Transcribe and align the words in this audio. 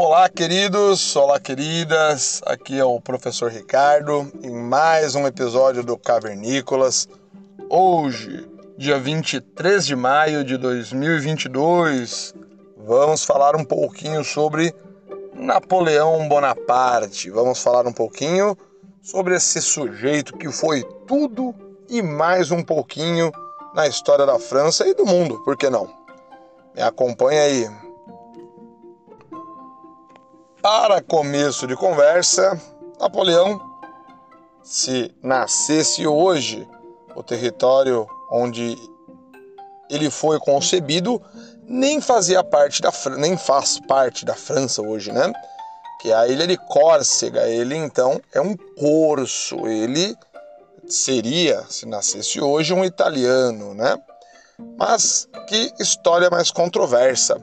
Olá, 0.00 0.28
queridos, 0.28 1.16
olá, 1.16 1.40
queridas. 1.40 2.40
Aqui 2.46 2.78
é 2.78 2.84
o 2.84 3.00
professor 3.00 3.50
Ricardo 3.50 4.30
em 4.44 4.52
mais 4.52 5.16
um 5.16 5.26
episódio 5.26 5.82
do 5.82 5.96
Cavernícolas. 5.96 7.08
Hoje, 7.68 8.48
dia 8.76 8.96
23 8.96 9.84
de 9.84 9.96
maio 9.96 10.44
de 10.44 10.56
2022, 10.56 12.32
vamos 12.76 13.24
falar 13.24 13.56
um 13.56 13.64
pouquinho 13.64 14.22
sobre 14.22 14.72
Napoleão 15.34 16.28
Bonaparte. 16.28 17.28
Vamos 17.28 17.60
falar 17.60 17.84
um 17.84 17.92
pouquinho 17.92 18.56
sobre 19.02 19.34
esse 19.34 19.60
sujeito 19.60 20.38
que 20.38 20.52
foi 20.52 20.84
tudo 21.08 21.52
e 21.88 22.02
mais 22.02 22.52
um 22.52 22.62
pouquinho 22.62 23.32
na 23.74 23.88
história 23.88 24.24
da 24.24 24.38
França 24.38 24.86
e 24.86 24.94
do 24.94 25.04
mundo, 25.04 25.42
por 25.42 25.56
que 25.56 25.68
não? 25.68 25.92
Me 26.72 26.82
acompanha 26.82 27.42
aí. 27.42 27.87
Para 30.62 31.00
começo 31.00 31.66
de 31.68 31.76
conversa, 31.76 32.60
Napoleão, 32.98 33.60
se 34.62 35.14
nascesse 35.22 36.04
hoje, 36.04 36.68
o 37.14 37.22
território 37.22 38.08
onde 38.30 38.76
ele 39.88 40.10
foi 40.10 40.38
concebido 40.40 41.22
nem 41.62 42.00
fazia 42.00 42.42
parte 42.42 42.82
da 42.82 42.90
nem 43.16 43.36
faz 43.36 43.78
parte 43.86 44.24
da 44.24 44.34
França 44.34 44.82
hoje, 44.82 45.12
né? 45.12 45.32
Que 46.00 46.10
é 46.10 46.14
a 46.14 46.26
ilha 46.26 46.46
de 46.46 46.56
Córcega. 46.56 47.46
Ele 47.46 47.76
então 47.76 48.20
é 48.32 48.40
um 48.40 48.56
corso. 48.56 49.66
Ele 49.66 50.16
seria, 50.88 51.62
se 51.68 51.86
nascesse 51.86 52.40
hoje, 52.40 52.74
um 52.74 52.84
italiano, 52.84 53.74
né? 53.74 53.96
Mas 54.76 55.28
que 55.46 55.72
história 55.78 56.28
mais 56.30 56.50
controversa. 56.50 57.40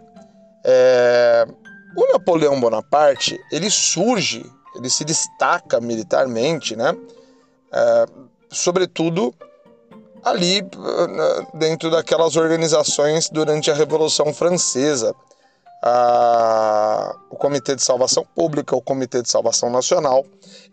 É... 0.64 1.46
O 1.96 2.12
Napoleão 2.12 2.60
Bonaparte 2.60 3.40
ele 3.52 3.70
surge, 3.70 4.46
ele 4.76 4.90
se 4.90 5.06
destaca 5.06 5.80
militarmente, 5.80 6.76
né? 6.76 6.96
É... 7.72 8.06
Sobretudo 8.50 9.34
ali 10.24 10.68
dentro 11.54 11.92
daquelas 11.92 12.36
organizações 12.36 13.30
durante 13.30 13.70
a 13.70 13.76
Revolução 13.76 14.34
Francesa. 14.34 15.14
A, 15.84 17.16
o 17.30 17.36
Comitê 17.36 17.76
de 17.76 17.84
Salvação 17.84 18.26
Pública, 18.36 18.76
o 18.76 18.82
Comitê 18.82 19.22
de 19.22 19.30
Salvação 19.30 19.70
Nacional, 19.70 20.26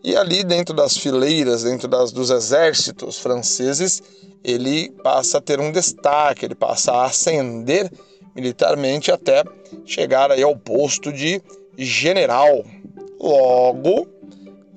e 0.03 0.17
ali 0.17 0.43
dentro 0.43 0.75
das 0.75 0.97
fileiras, 0.97 1.65
dentro 1.65 1.87
das, 1.87 2.13
dos 2.13 2.31
exércitos 2.31 3.19
franceses, 3.19 4.03
ele 4.43 4.91
passa 5.03 5.37
a 5.37 5.41
ter 5.41 5.61
um 5.61 5.71
destaque, 5.71 6.47
ele 6.47 6.55
passa 6.55 6.93
a 6.93 7.05
ascender 7.05 7.93
militarmente 8.35 9.11
até 9.11 9.45
chegar 9.85 10.31
aí 10.31 10.43
ao 10.43 10.57
posto 10.57 11.13
de 11.13 11.43
general. 11.77 12.65
Logo, 13.21 14.09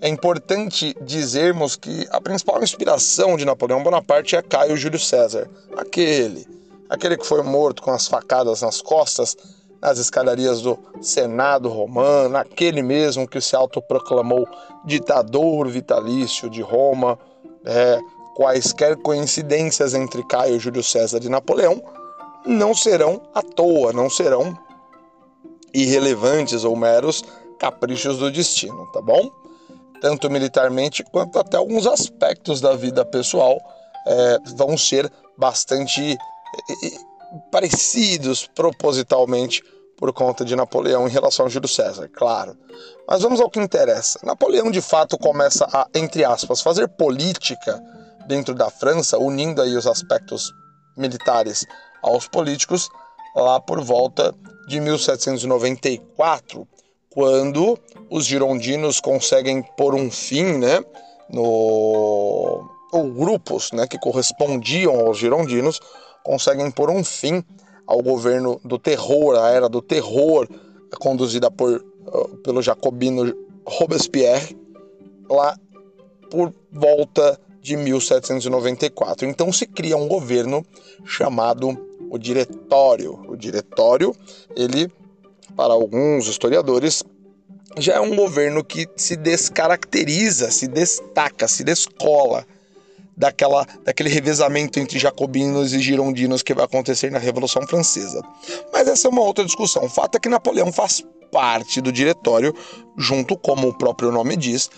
é 0.02 0.08
importante 0.08 0.95
dizermos 1.02 1.76
que 1.76 2.08
a 2.11 2.22
principal 2.22 2.61
inspiração 2.61 3.38
de 3.38 3.45
Napoleão 3.45 3.83
Bonaparte 3.83 4.36
é 4.36 4.42
Caio 4.42 4.78
Júlio 4.78 5.00
César, 5.00 5.50
aquele, 5.76 6.45
aquele 6.89 7.17
que 7.17 7.26
foi 7.26 7.42
morto 7.42 7.81
com 7.81 7.92
as 7.92 8.08
facadas 8.08 8.61
nas 8.61 8.81
costas 8.81 9.36
nas 9.81 10.00
escadarias 10.00 10.61
do 10.61 10.80
Senado 11.00 11.70
romano, 11.70 12.38
aquele 12.38 12.81
mesmo 12.81 13.28
que 13.28 13.39
se 13.39 13.56
autoproclamou 13.56 14.48
ditador 14.83 15.67
vitalício 15.67 16.50
de 16.50 16.61
Roma. 16.61 17.20
É, 17.64 18.00
quaisquer 18.36 18.98
coincidências 18.98 19.94
entre 19.94 20.22
Caio 20.28 20.59
Júlio 20.59 20.83
César 20.83 21.20
e 21.23 21.30
Napoleão 21.30 21.81
não 22.46 22.74
serão 22.74 23.22
à 23.34 23.42
toa, 23.42 23.92
não 23.92 24.10
serão 24.10 24.58
irrelevantes 25.74 26.64
ou 26.64 26.76
meros 26.76 27.24
caprichos 27.60 28.17
do 28.17 28.32
destino, 28.32 28.86
tá 28.92 29.02
bom? 29.02 29.30
tanto 30.06 30.30
militarmente 30.30 31.04
quanto 31.04 31.39
até 31.39 31.58
alguns 31.58 31.88
aspectos 31.88 32.61
da 32.61 32.76
vida 32.76 33.04
pessoal 33.05 33.58
é, 34.05 34.38
vão 34.55 34.78
ser 34.78 35.11
bastante 35.36 36.16
parecidos 37.52 38.48
propositalmente 38.54 39.64
por 39.98 40.14
conta 40.14 40.45
de 40.45 40.55
Napoleão 40.55 41.08
em 41.08 41.11
relação 41.11 41.45
a 41.45 41.50
Júlio 41.50 41.67
César, 41.67 42.08
claro. 42.10 42.55
Mas 43.08 43.22
vamos 43.23 43.39
ao 43.39 43.50
que 43.50 43.60
interessa. 43.60 44.20
Napoleão 44.23 44.70
de 44.70 44.82
fato 44.82 45.17
começa 45.17 45.66
a, 45.73 45.88
entre 45.95 46.23
aspas, 46.23 46.61
fazer 46.61 46.88
política 46.88 47.82
dentro 48.28 48.54
da 48.54 48.70
França, 48.70 49.17
unindo 49.17 49.61
aí 49.61 49.76
os 49.76 49.88
aspectos 49.88 50.54
militares 50.98 51.66
aos 52.05 52.27
políticos, 52.27 52.89
lá 53.36 53.60
por 53.60 53.82
volta 53.82 54.33
de 54.67 54.80
1794, 54.80 56.67
quando 57.10 57.77
os 58.10 58.26
girondinos 58.26 58.99
conseguem 58.99 59.64
pôr 59.76 59.95
um 59.95 60.11
fim, 60.11 60.58
né, 60.58 60.83
no 61.30 62.70
ou 62.92 63.11
grupos, 63.11 63.71
né, 63.73 63.88
que 63.88 63.98
correspondiam 63.98 64.95
aos 65.05 65.17
girondinos 65.17 65.82
conseguem 66.23 66.71
pôr 66.71 66.89
um 66.89 67.04
fim 67.04 67.43
ao 67.86 68.02
governo 68.02 68.60
do 68.64 68.80
terror, 68.80 69.36
a 69.36 69.49
era 69.49 69.67
do 69.67 69.82
terror 69.82 70.48
conduzida 70.99 71.52
por 71.52 71.83
uh, 72.08 72.37
pelo 72.37 72.61
jacobino 72.61 73.33
Robespierre 73.66 74.58
lá 75.30 75.58
por 76.30 76.54
volta 76.72 77.39
de 77.61 77.76
1794. 77.76 79.27
Então 79.27 79.52
se 79.52 79.66
cria 79.66 79.98
um 79.98 80.08
governo 80.08 80.64
chamado 81.04 81.77
o 82.15 82.20
Diretório. 82.20 83.20
O 83.27 83.36
Diretório, 83.36 84.15
ele 84.55 84.92
para 85.55 85.73
alguns 85.73 86.27
historiadores, 86.27 87.03
já 87.77 87.95
é 87.95 87.99
um 87.99 88.15
governo 88.15 88.64
que 88.64 88.87
se 88.95 89.15
descaracteriza, 89.15 90.52
se 90.52 90.67
destaca, 90.67 91.48
se 91.48 91.64
descola 91.64 92.45
daquela, 93.15 93.65
daquele 93.83 94.09
revezamento 94.09 94.80
entre 94.80 94.99
jacobinos 94.99 95.73
e 95.73 95.80
girondinos 95.80 96.42
que 96.42 96.54
vai 96.54 96.65
acontecer 96.65 97.11
na 97.11 97.20
Revolução 97.20 97.65
Francesa. 97.67 98.21
Mas 98.71 98.87
essa 98.87 99.08
é 99.08 99.11
uma 99.11 99.21
outra 99.21 99.45
discussão. 99.45 99.86
O 99.86 99.89
fato 99.89 100.15
é 100.15 100.20
que 100.20 100.30
Napoleão 100.30 100.71
faz 100.71 101.04
parte 101.31 101.81
do 101.81 101.91
diretório, 101.91 102.53
junto, 102.97 103.37
como 103.37 103.67
o 103.67 103.73
próprio 103.73 104.11
nome 104.11 104.36
diz, 104.36 104.69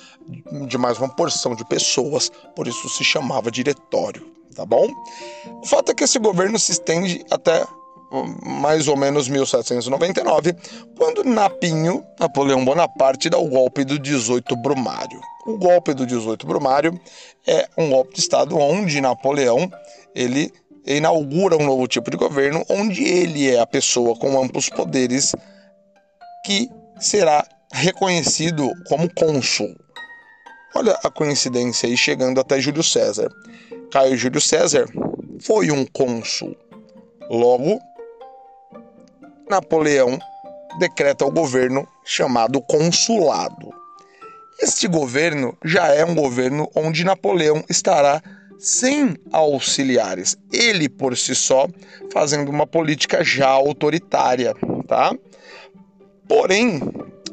de 0.68 0.78
mais 0.78 0.98
uma 0.98 1.10
porção 1.10 1.56
de 1.56 1.66
pessoas, 1.66 2.32
por 2.56 2.68
isso 2.68 2.90
se 2.90 3.04
chamava 3.04 3.52
diretório, 3.52 4.26
tá 4.56 4.66
bom? 4.66 4.88
O 5.62 5.66
fato 5.66 5.92
é 5.92 5.96
que 5.96 6.04
esse 6.04 6.20
governo 6.20 6.58
se 6.60 6.72
estende 6.72 7.24
até 7.32 7.66
mais 8.46 8.88
ou 8.88 8.96
menos 8.96 9.28
1799, 9.28 10.56
quando 10.98 11.24
Napinho, 11.24 12.04
Napoleão 12.20 12.64
Bonaparte, 12.64 13.30
dá 13.30 13.38
o 13.38 13.50
golpe 13.50 13.84
do 13.84 14.00
18 14.00 14.56
Brumário. 14.58 15.20
O 15.46 15.58
golpe 15.58 15.94
do 15.94 16.06
18 16.06 16.46
Brumário 16.46 17.00
é 17.46 17.68
um 17.78 17.90
golpe 17.90 18.14
de 18.14 18.22
Estado 18.22 18.58
onde 18.58 19.02
Napoleão 19.02 19.70
ele 20.16 20.52
inaugura 20.86 21.58
um 21.58 21.66
novo 21.66 21.86
tipo 21.88 22.10
de 22.10 22.18
governo, 22.18 22.64
onde 22.70 23.04
ele 23.04 23.50
é 23.50 23.60
a 23.60 23.68
pessoa 23.68 24.16
com 24.16 24.42
amplos 24.42 24.70
poderes 24.70 25.36
que 26.48 26.72
será 26.98 27.46
reconhecido 27.74 28.72
como 28.88 29.14
cônsul. 29.14 29.76
Olha 30.74 30.98
a 31.04 31.12
coincidência 31.12 31.90
aí 31.90 31.98
chegando 31.98 32.40
até 32.40 32.58
Júlio 32.62 32.82
César. 32.82 33.30
Caio 33.92 34.16
Júlio 34.16 34.40
César 34.40 34.86
foi 35.42 35.72
um 35.72 35.86
cônsul. 35.86 36.56
Logo, 37.30 37.82
Napoleão 39.50 40.18
decreta 40.80 41.26
o 41.26 41.32
governo 41.32 41.86
chamado 42.06 42.62
consulado. 42.62 43.70
Este 44.62 44.88
governo 44.88 45.58
já 45.66 45.88
é 45.94 46.06
um 46.06 46.16
governo 46.16 46.72
onde 46.74 47.04
Napoleão 47.04 47.62
estará 47.70 48.22
sem 48.58 49.18
auxiliares, 49.34 50.38
ele 50.52 50.88
por 50.88 51.16
si 51.18 51.36
só 51.36 51.68
fazendo 52.12 52.50
uma 52.50 52.66
política 52.66 53.22
já 53.22 53.50
autoritária, 53.50 54.56
tá? 54.88 55.12
Porém, 56.28 56.82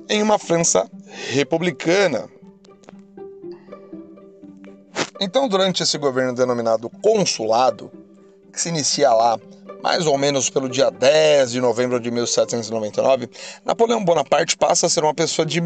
em 0.08 0.22
uma 0.22 0.38
França 0.38 0.88
republicana. 1.30 2.28
Então, 5.20 5.48
durante 5.48 5.82
esse 5.82 5.96
governo 5.96 6.34
denominado 6.34 6.90
consulado, 7.02 7.90
que 8.52 8.60
se 8.60 8.68
inicia 8.68 9.12
lá 9.12 9.38
mais 9.82 10.06
ou 10.06 10.16
menos 10.16 10.48
pelo 10.48 10.68
dia 10.68 10.90
10 10.90 11.52
de 11.52 11.60
novembro 11.60 12.00
de 12.00 12.10
1799, 12.10 13.28
Napoleão 13.64 14.02
Bonaparte 14.02 14.56
passa 14.56 14.86
a 14.86 14.88
ser 14.88 15.04
uma 15.04 15.12
pessoa 15.12 15.44
de 15.44 15.60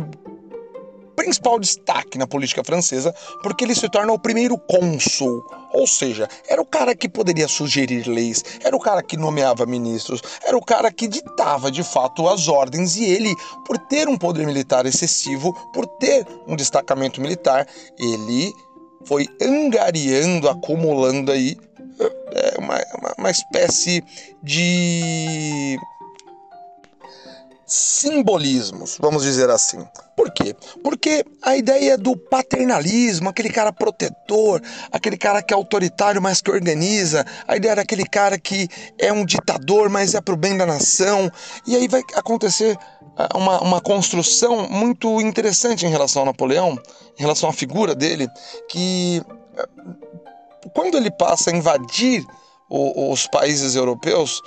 principal 1.19 1.59
destaque 1.59 2.17
na 2.17 2.29
política 2.29 2.63
francesa, 2.63 3.13
porque 3.43 3.65
ele 3.65 3.75
se 3.75 3.89
torna 3.89 4.13
o 4.13 4.19
primeiro 4.21 4.57
cônsul, 4.57 5.45
ou 5.73 5.85
seja, 5.85 6.29
era 6.49 6.63
o 6.63 6.65
cara 6.65 6.95
que 6.95 7.09
poderia 7.09 7.49
sugerir 7.49 8.07
leis, 8.07 8.45
era 8.63 8.77
o 8.77 8.79
cara 8.79 9.03
que 9.03 9.17
nomeava 9.17 9.67
ministros, 9.67 10.23
era 10.47 10.57
o 10.57 10.65
cara 10.65 10.93
que 10.93 11.09
ditava 11.09 11.73
de 11.73 11.83
fato 11.83 12.29
as 12.29 12.47
ordens 12.47 12.97
e 12.97 13.05
ele, 13.05 13.35
por 13.67 13.77
ter 13.79 14.09
um 14.09 14.17
poder 14.17 14.47
militar 14.47 14.87
excessivo, 14.87 15.53
por 15.75 15.89
ter 15.99 16.25
um 16.47 16.55
destacamento 16.55 17.21
militar, 17.21 17.67
ele 17.99 18.53
foi 19.05 19.27
angariando, 19.43 20.49
acumulando 20.49 21.33
aí 21.33 21.57
é 22.31 22.59
uma, 22.59 22.77
uma, 22.97 23.15
uma 23.19 23.31
espécie 23.31 24.05
de 24.41 25.77
simbolismos, 27.67 28.97
vamos 29.01 29.25
dizer 29.25 29.51
assim. 29.51 29.85
Por 30.19 30.33
quê? 30.33 30.53
Porque 30.83 31.25
a 31.41 31.57
ideia 31.57 31.97
do 31.97 32.17
paternalismo, 32.17 33.29
aquele 33.29 33.51
cara 33.51 33.73
protetor, 33.73 34.61
aquele 34.91 35.17
cara 35.17 35.41
que 35.41 35.55
é 35.55 35.57
autoritário, 35.57 36.21
mas 36.21 36.41
que 36.41 36.51
organiza, 36.51 37.25
a 37.47 37.57
ideia 37.57 37.77
daquele 37.77 38.05
cara 38.05 38.37
que 38.37 38.67
é 38.99 39.13
um 39.13 39.25
ditador, 39.25 39.89
mas 39.89 40.17
é 40.17 40.21
pro 40.21 40.37
bem 40.37 40.57
da 40.57 40.67
nação, 40.67 41.31
e 41.65 41.77
aí 41.77 41.87
vai 41.87 42.03
acontecer 42.17 42.77
ah, 43.17 43.29
uma, 43.37 43.61
uma 43.61 43.81
construção 43.81 44.69
muito 44.69 45.21
interessante 45.21 45.87
em 45.87 45.89
relação 45.89 46.23
a 46.23 46.27
Napoleão, 46.27 46.77
em 47.17 47.23
relação 47.23 47.49
à 47.49 47.53
figura 47.53 47.95
dele, 47.95 48.27
que 48.69 49.23
ah, 49.57 49.69
quando 50.75 50.97
ele 50.97 51.13
passa 51.13 51.51
a 51.51 51.57
invadir 51.57 52.27
os 52.69 53.29
países 53.29 53.77
europeus, 53.77 54.43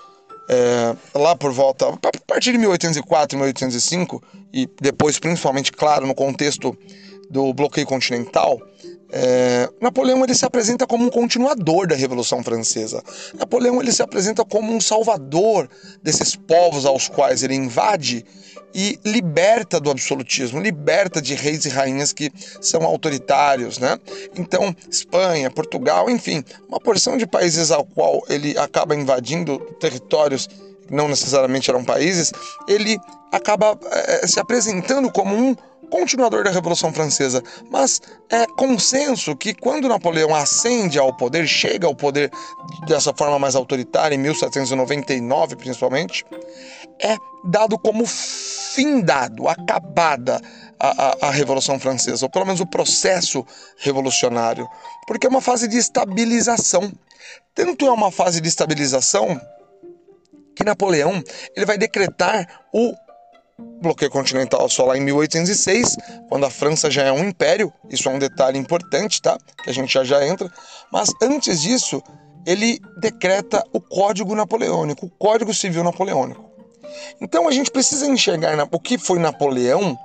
é, 0.50 0.96
lá 1.18 1.36
por 1.36 1.52
volta, 1.52 1.88
a 1.88 1.98
partir 2.28 2.52
de 2.52 2.58
1804 2.58 3.38
1805, 3.38 4.22
e 4.54 4.70
depois, 4.82 5.18
principalmente, 5.20 5.72
claro, 5.72 6.06
no 6.06 6.16
contexto 6.16 6.78
do 7.31 7.54
bloqueio 7.54 7.88
continental, 7.88 8.60
é, 9.13 9.69
Napoleão 9.81 10.24
ele 10.24 10.33
se 10.33 10.45
apresenta 10.45 10.86
como 10.88 11.06
um 11.06 11.10
continuador 11.10 11.88
da 11.88 11.95
Revolução 11.95 12.44
Francesa. 12.44 13.04
Napoleão 13.38 13.81
ele 13.81 13.92
se 13.92 14.01
apresenta 14.01 14.45
como 14.45 14.74
um 14.74 14.80
salvador 14.80 15.69
desses 16.01 16.36
povos 16.36 16.86
aos 16.86 17.10
quais 17.10 17.44
ele 17.44 17.56
invade 17.56 18.25
e 18.74 18.98
liberta 19.04 19.81
do 19.81 19.92
absolutismo, 19.92 20.62
liberta 20.62 21.22
de 21.22 21.36
reis 21.36 21.66
e 21.66 21.69
rainhas 21.69 22.13
que 22.13 22.31
são 22.62 22.83
autoritários, 22.83 23.78
né? 23.80 24.00
Então, 24.33 24.74
Espanha, 24.89 25.51
Portugal, 25.51 26.10
enfim, 26.10 26.42
uma 26.69 26.80
porção 26.80 27.18
de 27.18 27.28
países 27.28 27.69
ao 27.69 27.83
qual 27.83 28.24
ele 28.30 28.57
acaba 28.57 28.95
invadindo 28.95 29.60
territórios 29.80 30.48
que 30.88 30.94
não 30.94 31.10
necessariamente 31.10 31.69
eram 31.69 31.83
países, 31.83 32.31
ele 32.66 32.98
acaba 33.30 33.78
é, 33.92 34.25
se 34.25 34.39
apresentando 34.39 35.12
como 35.12 35.36
um 35.36 35.56
continuador 35.92 36.44
da 36.44 36.52
Revolução 36.52 36.92
Francesa, 36.94 37.44
mas 37.70 38.02
é 38.30 38.48
consenso 38.48 39.36
que 39.36 39.54
quando 39.54 39.90
Napoleão 39.90 40.34
ascende 40.34 40.98
ao 40.98 41.16
poder, 41.16 41.46
chega 41.46 41.86
ao 41.86 41.94
poder 41.94 42.32
dessa 42.88 43.14
forma 43.14 43.38
mais 43.38 43.56
autoritária, 43.56 44.16
em 44.16 44.18
1799 44.18 45.58
principalmente, 45.58 46.26
é 47.00 47.16
dado 47.44 47.78
como 47.78 48.06
findado, 48.06 49.48
acabada 49.48 50.42
a, 50.80 50.88
a, 50.88 51.28
a, 51.28 51.32
Revolução 51.32 51.78
Francesa, 51.78 52.26
ou 52.26 52.30
pelo 52.30 52.46
menos 52.46 52.62
o 52.62 52.66
processo 52.66 53.46
revolucionário, 53.78 54.68
porque 55.06 55.28
é 55.28 55.30
uma 55.30 55.42
fase 55.42 55.68
de 55.68 55.78
estabilização. 55.78 56.92
Tanto 57.54 57.86
é 57.86 57.92
uma 57.92 58.12
fase 58.12 58.40
de 58.40 58.48
estabilização 58.48 59.40
que 60.56 60.64
Napoleão 60.64 61.22
ele 61.56 61.66
vai 61.66 61.78
decretar 61.78 62.48
o 62.74 62.94
bloqueio 63.81 64.12
continental 64.12 64.68
só 64.69 64.86
lá 64.86 64.98
em 64.98 65.01
1806, 65.01 65.98
quando 66.30 66.45
a 66.45 66.50
França 66.50 66.89
já 66.89 67.03
é 67.03 67.12
um 67.12 67.27
império. 67.27 67.71
Isso 67.89 68.07
é 68.09 68.12
um 68.12 68.19
detalhe 68.19 68.57
importante, 68.57 69.21
tá? 69.21 69.38
Que 69.63 69.69
a 69.69 69.74
gente 69.74 69.94
já 69.94 70.03
já 70.03 70.25
entra. 70.25 70.51
Mas 70.92 71.09
antes 71.21 71.62
disso, 71.62 72.01
ele 72.45 72.80
decreta 72.98 73.63
o 73.74 73.81
Código 73.81 74.36
Napoleônico, 74.36 75.06
o 75.06 75.09
Código 75.09 75.53
Civil 75.53 75.83
Napoleônico. 75.83 76.50
Então 77.19 77.48
a 77.48 77.51
gente 77.51 77.71
precisa 77.71 78.06
enxergar 78.06 78.68
o 78.71 78.80
que 78.80 78.98
foi 78.98 79.19
Napoleão 79.19 79.97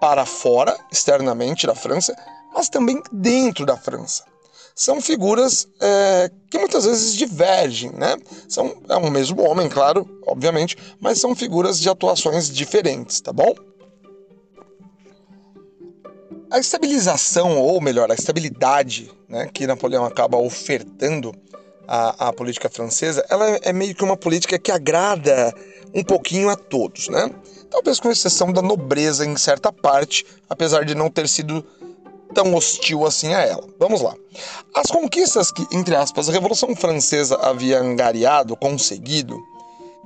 para 0.00 0.26
fora, 0.26 0.76
externamente 0.90 1.66
da 1.66 1.74
França, 1.74 2.14
mas 2.52 2.68
também 2.68 3.02
dentro 3.12 3.64
da 3.64 3.76
França 3.76 4.33
são 4.74 5.00
figuras 5.00 5.68
é, 5.80 6.30
que 6.50 6.58
muitas 6.58 6.84
vezes 6.84 7.14
divergem, 7.14 7.92
né? 7.92 8.16
São, 8.48 8.74
é 8.88 8.96
um 8.96 9.08
mesmo 9.08 9.40
homem, 9.42 9.68
claro, 9.68 10.06
obviamente, 10.26 10.76
mas 11.00 11.20
são 11.20 11.34
figuras 11.34 11.78
de 11.78 11.88
atuações 11.88 12.50
diferentes, 12.50 13.20
tá 13.20 13.32
bom? 13.32 13.54
A 16.50 16.58
estabilização, 16.58 17.58
ou 17.60 17.80
melhor, 17.80 18.10
a 18.10 18.14
estabilidade 18.14 19.10
né, 19.28 19.48
que 19.52 19.66
Napoleão 19.66 20.04
acaba 20.04 20.38
ofertando 20.38 21.34
à, 21.86 22.28
à 22.28 22.32
política 22.32 22.68
francesa, 22.68 23.24
ela 23.28 23.58
é 23.62 23.72
meio 23.72 23.94
que 23.94 24.04
uma 24.04 24.16
política 24.16 24.58
que 24.58 24.72
agrada 24.72 25.54
um 25.94 26.02
pouquinho 26.02 26.48
a 26.48 26.56
todos, 26.56 27.08
né? 27.08 27.30
Talvez 27.70 27.98
com 28.00 28.10
exceção 28.10 28.52
da 28.52 28.62
nobreza 28.62 29.24
em 29.24 29.36
certa 29.36 29.72
parte, 29.72 30.24
apesar 30.48 30.84
de 30.84 30.94
não 30.94 31.10
ter 31.10 31.28
sido 31.28 31.64
tão 32.34 32.54
hostil 32.54 33.06
assim 33.06 33.32
a 33.32 33.40
ela. 33.40 33.64
Vamos 33.78 34.02
lá. 34.02 34.14
As 34.74 34.90
conquistas 34.90 35.50
que, 35.50 35.66
entre 35.72 35.94
aspas, 35.94 36.28
a 36.28 36.32
Revolução 36.32 36.74
Francesa 36.74 37.36
havia 37.36 37.78
angariado, 37.78 38.56
conseguido, 38.56 39.40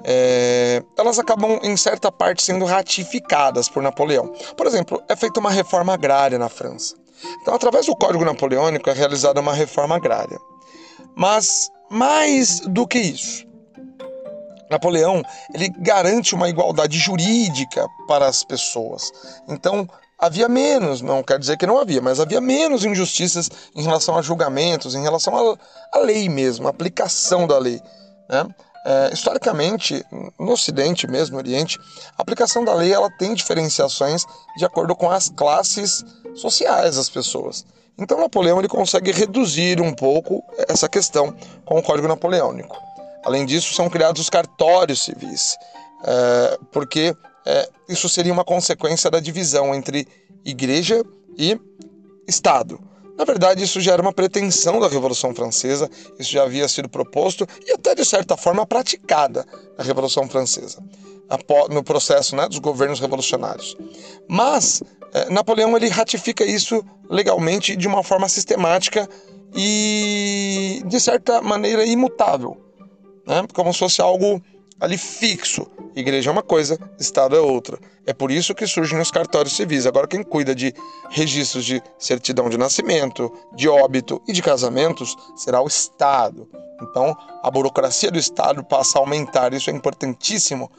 é, 0.05 0.83
elas 0.97 1.19
acabam, 1.19 1.59
em 1.63 1.77
certa 1.77 2.13
parte, 2.13 2.43
sendo 2.43 2.65
ratificadas 2.65 3.69
por 3.69 3.83
Napoleão. 3.83 4.33
Por 4.57 4.67
exemplo, 4.67 5.03
é 5.09 5.17
feita 5.17 5.41
uma 5.41 5.51
reforma 5.51 5.95
agrária 5.95 6.39
na 6.39 6.49
França. 6.49 6.95
Então, 7.43 7.55
através 7.55 7.87
do 7.87 7.97
Código 7.97 8.25
Napoleônico, 8.25 8.89
é 8.91 8.93
realizada 8.93 9.41
uma 9.41 9.53
reforma 9.53 9.97
agrária. 9.97 10.39
Mas, 11.17 11.69
mais 11.91 12.61
do 12.61 12.87
que 12.87 12.99
isso, 12.99 13.45
Napoleão 14.71 15.23
ele 15.55 15.69
garante 15.79 16.35
uma 16.35 16.49
igualdade 16.49 16.99
jurídica 16.99 17.87
para 18.07 18.27
as 18.27 18.45
pessoas. 18.45 19.11
Então, 19.49 19.89
havia 20.19 20.49
menos, 20.49 21.01
não 21.01 21.23
quer 21.23 21.39
dizer 21.39 21.57
que 21.57 21.67
não 21.67 21.79
havia, 21.79 22.03
mas 22.03 22.19
havia 22.19 22.41
menos 22.41 22.85
injustiças 22.85 23.51
em 23.75 23.83
relação 23.83 24.17
a 24.17 24.23
julgamentos, 24.23 24.95
em 24.95 25.03
relação 25.03 25.57
à 25.93 25.99
lei 25.99 26.29
mesmo, 26.29 26.67
aplicação 26.67 27.47
da 27.47 27.59
lei. 27.59 27.81
Né? 28.29 28.47
É, 28.85 29.11
historicamente, 29.13 30.05
no 30.39 30.53
Ocidente 30.53 31.07
mesmo, 31.07 31.35
no 31.35 31.39
Oriente, 31.39 31.79
a 32.17 32.23
aplicação 32.23 32.65
da 32.65 32.75
lei 32.75 32.93
ela 32.93 33.11
tem 33.19 33.35
diferenciações 33.35 34.25
de 34.57 34.65
acordo 34.65 34.97
com 34.97 35.11
as 35.11 35.29
classes 35.29 36.05
sociais 36.35 36.97
das 36.97 37.09
pessoas. 37.09 37.65
Então 37.99 38.21
Napoleão 38.21 38.59
ele 38.59 38.69
consegue 38.69 39.11
reduzir 39.11 39.81
um 39.81 39.93
pouco 39.93 40.43
essa 40.69 40.89
questão 40.89 41.35
com 41.65 41.79
o 41.79 41.83
Código 41.83 42.07
Napoleônico. 42.07 42.77
Além 43.25 43.45
disso, 43.45 43.75
são 43.75 43.91
criados 43.91 44.23
os 44.23 44.31
cartórios 44.31 45.03
civis, 45.03 45.57
é, 46.05 46.59
porque 46.73 47.15
é, 47.49 47.67
isso 47.89 48.11
seria 48.11 48.31
uma 48.31 48.45
consequência 48.45 49.11
da 49.11 49.19
divisão 49.19 49.75
entre 49.75 50.07
igreja 50.45 51.03
e 51.39 51.59
Estado. 52.27 52.79
Na 53.17 53.25
verdade, 53.25 53.65
isso 53.65 53.81
já 53.81 53.95
era 53.95 54.03
uma 54.03 54.13
pretensão 54.13 54.79
da 54.79 54.87
Revolução 54.87 55.35
Francesa, 55.35 55.91
isso 56.19 56.31
já 56.31 56.43
havia 56.43 56.69
sido 56.69 56.91
proposto 56.91 57.49
e 57.67 57.73
até 57.73 57.95
de 57.95 58.05
certa 58.05 58.37
forma 58.37 58.67
praticada 58.67 59.47
na 59.79 59.83
Revolução 59.83 60.29
Francesa, 60.29 60.85
no 61.71 61.83
processo 61.83 62.37
né, 62.37 62.47
dos 62.47 62.59
governos 62.59 63.01
revolucionários. 63.01 63.75
Mas 64.29 64.83
é, 65.15 65.31
Napoleão 65.31 65.75
ele 65.75 65.89
ratifica 65.89 66.45
isso 66.45 66.85
legalmente 67.09 67.75
de 67.75 67.89
uma 67.89 68.05
forma 68.05 68.29
sistemática 68.29 69.09
e 69.57 70.83
de 70.85 71.01
certa 71.01 71.41
maneira 71.41 71.83
imutável, 71.87 72.59
né, 73.27 73.47
como 73.55 73.73
se 73.73 73.79
fosse 73.79 74.03
algo 74.03 74.41
ali 74.81 74.97
fixo. 74.97 75.67
Igreja 75.95 76.31
é 76.31 76.33
uma 76.33 76.43
coisa, 76.43 76.79
Estado 76.99 77.37
é 77.37 77.41
outra. 77.41 77.79
É 78.07 78.13
por 78.13 78.31
isso 78.31 78.55
que 78.55 78.67
surgem 78.67 79.01
os 79.01 79.11
cartórios 79.11 79.57
civis. 79.57 79.87
Agora, 79.87 80.07
quem 80.07 80.23
cuida 80.23 80.55
de 80.55 80.73
registros 81.11 81.65
de 81.65 81.83
certidão 81.99 82.49
de 82.49 82.57
nascimento, 82.57 83.33
de 83.55 83.69
óbito 83.69 84.23
e 84.29 84.33
de 84.33 84.41
casamentos 84.41 85.17
será 85.37 85.61
o 85.61 85.67
Estado. 85.67 86.49
Então, 86.81 87.17
a 87.43 87.51
burocracia 87.51 88.11
do 88.11 88.19
Estado 88.19 88.63
passa 88.63 88.99
a 88.99 89.03
aumentar. 89.03 89.53
Isso 89.53 89.71
é 89.71 89.73
importantíssimo 89.73 90.71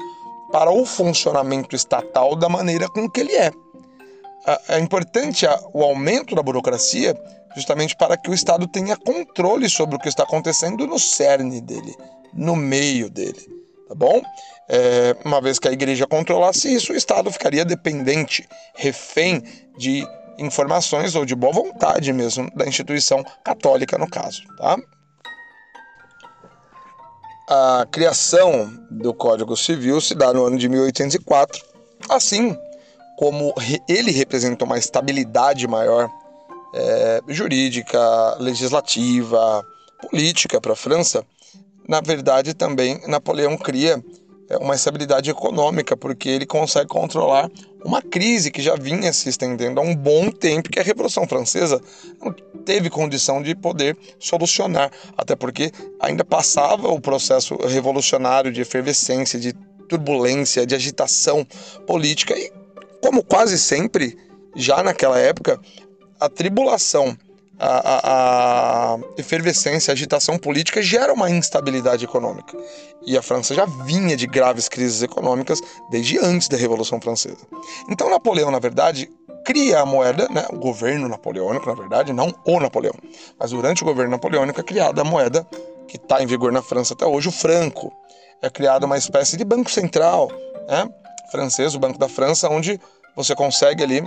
para 0.51 0.71
o 0.71 0.85
funcionamento 0.85 1.75
estatal 1.75 2.35
da 2.35 2.47
maneira 2.47 2.87
com 2.87 3.09
que 3.09 3.19
ele 3.19 3.33
é. 3.33 3.51
É 4.69 4.79
importante 4.79 5.45
o 5.73 5.83
aumento 5.83 6.33
da 6.33 6.41
burocracia 6.41 7.15
justamente 7.55 7.95
para 7.97 8.15
que 8.15 8.29
o 8.29 8.33
Estado 8.33 8.65
tenha 8.67 8.95
controle 8.95 9.67
sobre 9.69 9.95
o 9.95 9.99
que 9.99 10.07
está 10.07 10.23
acontecendo 10.23 10.87
no 10.87 10.97
cerne 10.97 11.59
dele, 11.59 11.95
no 12.33 12.55
meio 12.55 13.09
dele 13.09 13.58
tá 13.89 13.95
bom? 13.95 14.21
É, 14.69 15.17
uma 15.25 15.41
vez 15.41 15.57
que 15.57 15.67
a 15.67 15.71
igreja 15.71 16.05
controlasse 16.05 16.71
isso, 16.71 16.93
o 16.93 16.95
Estado 16.95 17.31
ficaria 17.31 17.65
dependente, 17.65 18.47
refém 18.75 19.43
de 19.77 20.07
informações 20.37 21.15
ou 21.15 21.25
de 21.25 21.35
boa 21.35 21.51
vontade 21.51 22.13
mesmo 22.13 22.49
da 22.55 22.65
instituição 22.65 23.25
católica, 23.43 23.97
no 23.97 24.07
caso, 24.07 24.43
tá? 24.57 24.77
A 27.49 27.87
criação 27.91 28.71
do 28.91 29.11
Código 29.11 29.57
Civil 29.57 29.99
se 29.99 30.13
dá 30.13 30.31
no 30.31 30.45
ano 30.45 30.57
de 30.57 30.69
1804, 30.69 31.65
assim 32.07 32.55
como 33.17 33.53
ele 33.89 34.11
representou 34.11 34.67
uma 34.67 34.77
estabilidade 34.77 35.67
maior 35.67 36.07
é, 36.75 37.21
jurídica, 37.27 37.99
legislativa, 38.39 39.65
política 39.99 40.61
para 40.61 40.73
a 40.73 40.75
França, 40.75 41.25
na 41.89 42.01
verdade, 42.01 42.53
também 42.53 43.01
Napoleão 43.07 43.57
cria 43.57 43.99
é, 44.47 44.57
uma 44.57 44.75
estabilidade 44.75 45.27
econômica, 45.27 45.97
porque 45.97 46.29
ele 46.29 46.45
consegue 46.45 46.87
controlar 46.87 47.49
uma 47.83 47.99
crise 47.99 48.51
que 48.51 48.61
já 48.61 48.75
vinha 48.75 49.11
se 49.11 49.27
estendendo 49.27 49.79
há 49.79 49.83
um 49.83 49.95
bom 49.95 50.29
tempo, 50.29 50.69
que 50.69 50.79
a 50.79 50.83
Revolução 50.83 51.27
Francesa 51.27 51.81
não 52.21 52.31
teve 52.63 52.91
condição 52.91 53.41
de 53.41 53.55
poder 53.55 53.97
solucionar, 54.19 54.91
até 55.17 55.35
porque 55.35 55.71
ainda 55.99 56.23
passava 56.23 56.89
o 56.89 57.01
processo 57.01 57.55
revolucionário 57.55 58.51
de 58.51 58.61
efervescência, 58.61 59.39
de 59.39 59.51
turbulência, 59.87 60.67
de 60.67 60.75
agitação 60.75 61.43
política 61.87 62.37
e, 62.37 62.51
como 63.01 63.23
quase 63.23 63.57
sempre, 63.57 64.15
já 64.55 64.83
naquela 64.83 65.17
época, 65.17 65.59
a 66.19 66.29
tribulação, 66.29 67.17
a, 67.59 67.67
a, 67.67 68.93
a, 68.93 68.99
efervescência, 69.17 69.91
a 69.91 69.93
agitação 69.93 70.37
política 70.37 70.81
gera 70.81 71.13
uma 71.13 71.29
instabilidade 71.29 72.05
econômica. 72.05 72.57
E 73.05 73.17
a 73.17 73.21
França 73.21 73.53
já 73.53 73.65
vinha 73.65 74.15
de 74.15 74.25
graves 74.25 74.69
crises 74.69 75.03
econômicas 75.03 75.61
desde 75.89 76.17
antes 76.17 76.47
da 76.47 76.57
Revolução 76.57 76.99
Francesa. 77.01 77.45
Então 77.89 78.09
Napoleão, 78.09 78.49
na 78.49 78.59
verdade, 78.59 79.09
cria 79.45 79.81
a 79.81 79.85
moeda, 79.85 80.27
né, 80.29 80.45
o 80.51 80.57
governo 80.57 81.07
napoleônico, 81.07 81.67
na 81.67 81.75
verdade, 81.75 82.13
não 82.13 82.33
o 82.45 82.59
Napoleão, 82.59 82.93
mas 83.37 83.51
durante 83.51 83.83
o 83.83 83.85
governo 83.85 84.11
napoleônico 84.11 84.59
é 84.59 84.63
criada 84.63 85.01
a 85.01 85.05
moeda 85.05 85.45
que 85.87 85.97
está 85.97 86.21
em 86.21 86.27
vigor 86.27 86.51
na 86.51 86.61
França 86.61 86.93
até 86.93 87.05
hoje, 87.05 87.29
o 87.29 87.31
franco. 87.31 87.91
É 88.41 88.49
criada 88.49 88.85
uma 88.85 88.97
espécie 88.97 89.35
de 89.35 89.43
banco 89.43 89.69
central 89.69 90.29
né, 90.69 90.87
francês, 91.31 91.73
o 91.73 91.79
Banco 91.79 91.97
da 91.97 92.07
França, 92.07 92.47
onde 92.49 92.79
você 93.15 93.35
consegue 93.35 93.83
ali 93.83 94.03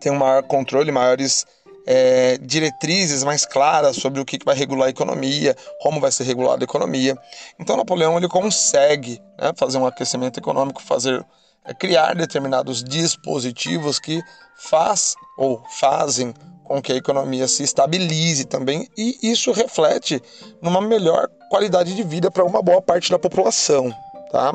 ter 0.00 0.10
um 0.10 0.16
maior 0.16 0.42
controle, 0.42 0.92
maiores 0.92 1.46
é, 1.86 2.36
diretrizes 2.38 3.22
mais 3.22 3.46
claras 3.46 3.96
sobre 3.96 4.20
o 4.20 4.24
que, 4.24 4.38
vai 4.44 4.56
regular 4.56 4.88
a 4.88 4.90
economia, 4.90 5.56
como 5.80 6.00
vai 6.00 6.10
ser 6.10 6.24
regulada 6.24 6.64
a 6.64 6.66
economia. 6.66 7.16
Então 7.58 7.76
Napoleão 7.76 8.16
ele 8.16 8.28
consegue 8.28 9.22
né, 9.40 9.52
fazer 9.56 9.78
um 9.78 9.86
aquecimento 9.86 10.38
econômico, 10.38 10.82
fazer 10.82 11.24
é, 11.64 11.72
criar 11.72 12.14
determinados 12.14 12.82
dispositivos 12.82 13.98
que 13.98 14.20
faz 14.56 15.14
ou 15.38 15.62
fazem 15.78 16.34
com 16.64 16.82
que 16.82 16.92
a 16.92 16.96
economia 16.96 17.46
se 17.46 17.62
estabilize 17.62 18.44
também 18.44 18.88
e 18.98 19.16
isso 19.22 19.52
reflete 19.52 20.20
numa 20.60 20.80
melhor 20.80 21.28
qualidade 21.48 21.94
de 21.94 22.02
vida 22.02 22.28
para 22.30 22.44
uma 22.44 22.60
boa 22.60 22.82
parte 22.82 23.10
da 23.10 23.18
população, 23.18 23.94
tá? 24.32 24.52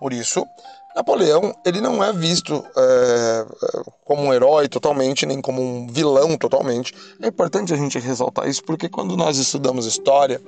Por 0.00 0.12
isso, 0.12 0.44
Napoleão 0.94 1.54
ele 1.64 1.80
não 1.80 2.02
é 2.02 2.12
visto 2.12 2.64
é, 2.76 3.46
como 4.04 4.22
um 4.22 4.34
herói 4.34 4.68
totalmente, 4.68 5.24
nem 5.24 5.40
como 5.40 5.62
um 5.62 5.86
vilão 5.86 6.36
totalmente. 6.36 6.94
É 7.20 7.28
importante 7.28 7.72
a 7.72 7.76
gente 7.76 7.98
ressaltar 7.98 8.48
isso 8.48 8.62
porque 8.64 8.88
quando 8.88 9.16
nós 9.16 9.38
estudamos 9.38 9.86
história, 9.86 10.40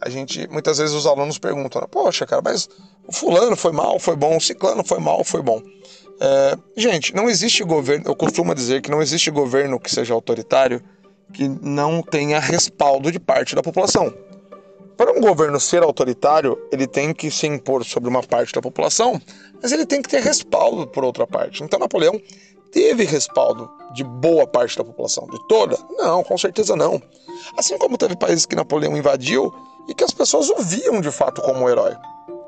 a 0.00 0.08
gente 0.08 0.48
muitas 0.48 0.78
vezes 0.78 0.94
os 0.94 1.06
alunos 1.06 1.38
perguntam: 1.38 1.86
Poxa, 1.90 2.26
cara, 2.26 2.42
mas 2.42 2.68
o 3.06 3.12
fulano 3.12 3.56
foi 3.56 3.72
mal, 3.72 3.98
foi 3.98 4.16
bom, 4.16 4.36
o 4.36 4.40
ciclano 4.40 4.84
foi 4.84 5.00
mal, 5.00 5.22
foi 5.22 5.42
bom. 5.42 5.62
É, 6.20 6.58
gente, 6.76 7.14
não 7.14 7.28
existe 7.28 7.64
governo. 7.64 8.04
Eu 8.06 8.14
costumo 8.14 8.54
dizer 8.54 8.82
que 8.82 8.90
não 8.90 9.00
existe 9.00 9.30
governo 9.30 9.80
que 9.80 9.90
seja 9.90 10.12
autoritário 10.12 10.82
que 11.32 11.48
não 11.48 12.02
tenha 12.02 12.38
respaldo 12.38 13.10
de 13.10 13.18
parte 13.18 13.54
da 13.54 13.62
população. 13.62 14.12
Para 15.00 15.12
um 15.12 15.20
governo 15.22 15.58
ser 15.58 15.82
autoritário, 15.82 16.58
ele 16.70 16.86
tem 16.86 17.14
que 17.14 17.30
se 17.30 17.46
impor 17.46 17.82
sobre 17.86 18.10
uma 18.10 18.22
parte 18.22 18.52
da 18.52 18.60
população, 18.60 19.18
mas 19.62 19.72
ele 19.72 19.86
tem 19.86 20.02
que 20.02 20.10
ter 20.10 20.20
respaldo 20.20 20.86
por 20.86 21.02
outra 21.02 21.26
parte. 21.26 21.64
Então 21.64 21.78
Napoleão 21.78 22.20
teve 22.70 23.04
respaldo 23.04 23.70
de 23.94 24.04
boa 24.04 24.46
parte 24.46 24.76
da 24.76 24.84
população, 24.84 25.26
de 25.30 25.38
toda? 25.48 25.78
Não, 25.96 26.22
com 26.22 26.36
certeza 26.36 26.76
não. 26.76 27.00
Assim 27.56 27.78
como 27.78 27.96
teve 27.96 28.14
países 28.14 28.44
que 28.44 28.54
Napoleão 28.54 28.94
invadiu 28.94 29.50
e 29.88 29.94
que 29.94 30.04
as 30.04 30.10
pessoas 30.10 30.50
o 30.50 30.58
viam 30.58 31.00
de 31.00 31.10
fato 31.10 31.40
como 31.40 31.60
um 31.60 31.68
herói. 31.70 31.96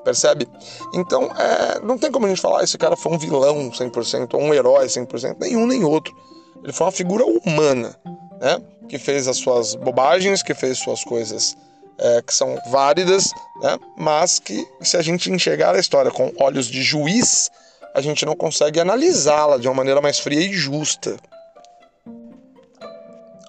Percebe? 0.04 0.46
Então, 0.92 1.30
é, 1.34 1.80
não 1.80 1.96
tem 1.96 2.12
como 2.12 2.26
a 2.26 2.28
gente 2.28 2.42
falar 2.42 2.60
ah, 2.60 2.64
esse 2.64 2.76
cara 2.76 2.96
foi 2.96 3.12
um 3.12 3.18
vilão 3.18 3.70
100% 3.70 4.34
ou 4.34 4.42
um 4.42 4.52
herói 4.52 4.88
100%, 4.88 5.38
nenhum 5.40 5.66
nem 5.66 5.84
outro. 5.84 6.14
Ele 6.62 6.74
foi 6.74 6.84
uma 6.84 6.92
figura 6.92 7.24
humana, 7.24 7.98
né? 8.38 8.60
Que 8.90 8.98
fez 8.98 9.26
as 9.26 9.38
suas 9.38 9.74
bobagens, 9.74 10.42
que 10.42 10.52
fez 10.52 10.76
suas 10.76 11.02
coisas 11.02 11.56
é, 11.98 12.22
que 12.22 12.34
são 12.34 12.58
válidas, 12.70 13.30
né? 13.60 13.78
mas 13.96 14.38
que 14.38 14.66
se 14.80 14.96
a 14.96 15.02
gente 15.02 15.30
enxergar 15.30 15.74
a 15.74 15.78
história 15.78 16.10
com 16.10 16.32
olhos 16.40 16.66
de 16.66 16.82
juiz, 16.82 17.50
a 17.94 18.00
gente 18.00 18.24
não 18.24 18.34
consegue 18.34 18.80
analisá-la 18.80 19.58
de 19.58 19.68
uma 19.68 19.74
maneira 19.74 20.00
mais 20.00 20.18
fria 20.18 20.40
e 20.40 20.52
justa. 20.52 21.16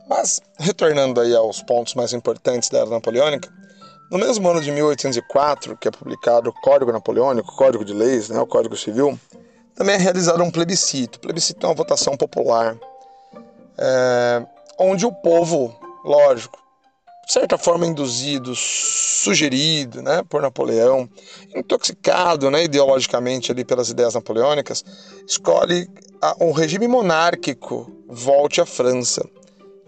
Mas, 0.08 0.42
retornando 0.60 1.22
aí 1.22 1.36
aos 1.36 1.62
pontos 1.62 1.96
mais 1.96 2.14
importantes 2.14 2.70
da 2.70 2.80
Era 2.80 2.90
Napoleônica, 2.90 3.50
no 4.12 4.20
mesmo 4.20 4.48
ano 4.48 4.62
de 4.62 4.72
1804, 4.72 5.78
que 5.78 5.88
é 5.88 5.92
publicado 5.92 6.50
o 6.50 6.54
Código 6.62 6.92
Napoleônico, 6.92 7.52
o 7.52 7.56
Código 7.56 7.84
de 7.84 7.94
Leis, 7.94 8.30
né, 8.30 8.40
o 8.40 8.46
Código 8.46 8.78
Civil, 8.78 9.20
também 9.76 9.96
é 9.96 9.98
realizado 9.98 10.44
um 10.44 10.52
plebiscito. 10.52 11.18
O 11.18 11.22
plebiscito 11.22 11.66
é 11.66 11.70
uma 11.70 11.76
votação 11.76 12.16
popular, 12.16 12.78
é, 13.78 14.46
onde 14.78 15.06
o 15.06 15.12
povo, 15.12 15.76
lógico, 16.06 16.63
de 17.26 17.32
certa 17.32 17.58
forma 17.58 17.86
induzido, 17.86 18.54
sugerido 18.56 20.02
né, 20.02 20.24
por 20.28 20.42
Napoleão, 20.42 21.10
intoxicado 21.56 22.52
né, 22.52 22.66
ideologicamente 22.66 23.52
ali 23.52 23.64
pelas 23.64 23.90
ideias 23.90 24.14
napoleônicas, 24.14 24.84
escolhe 25.26 25.88
um 26.40 26.52
regime 26.52 26.88
monárquico 26.88 27.92
volte 28.08 28.60
à 28.60 28.66
França. 28.66 29.28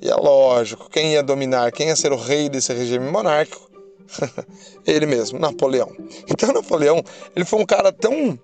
E 0.01 0.09
é 0.09 0.15
lógico, 0.15 0.89
quem 0.89 1.13
ia 1.13 1.23
dominar, 1.23 1.71
quem 1.71 1.87
ia 1.87 1.95
ser 1.95 2.11
o 2.11 2.17
rei 2.17 2.49
desse 2.49 2.73
regime 2.73 3.09
monárquico? 3.09 3.69
ele 4.85 5.05
mesmo, 5.05 5.39
Napoleão. 5.39 5.91
Então 6.29 6.53
Napoleão, 6.53 7.03
ele 7.35 7.45
foi 7.45 7.59
um 7.59 7.65
cara 7.65 7.91
tão 7.91 8.39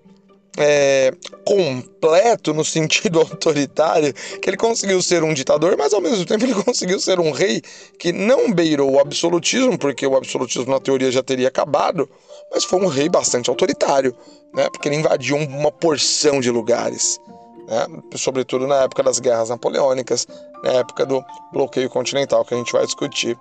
é, 0.58 1.13
completo 1.46 2.53
no 2.53 2.63
sentido 2.65 3.20
autoritário, 3.20 4.13
que 4.13 4.50
ele 4.50 4.58
conseguiu 4.58 5.01
ser 5.01 5.24
um 5.24 5.34
ditador, 5.34 5.75
mas 5.77 5.93
ao 5.93 6.01
mesmo 6.01 6.25
tempo 6.25 6.43
ele 6.43 6.53
conseguiu 6.53 7.00
ser 7.00 7.20
um 7.20 7.31
rei 7.31 7.62
que 7.98 8.12
não 8.12 8.51
beirou 8.51 8.91
o 8.91 9.00
absolutismo, 9.00 9.77
porque 9.77 10.05
o 10.05 10.15
absolutismo 10.15 10.72
na 10.72 10.79
teoria 10.79 11.12
já 11.12 11.24
teria 11.24 11.48
acabado, 11.48 12.10
mas 12.51 12.63
foi 12.63 12.79
um 12.79 12.88
rei 12.88 13.10
bastante 13.10 13.50
autoritário, 13.50 14.15
né? 14.53 14.67
porque 14.70 14.88
ele 14.89 14.98
invadiu 14.98 15.38
uma 15.38 15.72
porção 15.72 16.39
de 16.41 16.51
lugares. 16.51 17.20
Né? 17.67 17.88
Sobretudo 18.15 18.67
na 18.67 18.84
época 18.84 19.03
das 19.03 19.20
guerras 19.20 19.50
napoleônicas, 19.50 20.27
na 20.63 20.72
época 20.72 21.05
do 21.05 21.24
bloqueio 21.53 21.89
continental, 21.89 22.43
que 22.43 22.53
a 22.53 22.58
gente 22.58 22.72
vai 22.74 22.86
discutir 22.86 23.38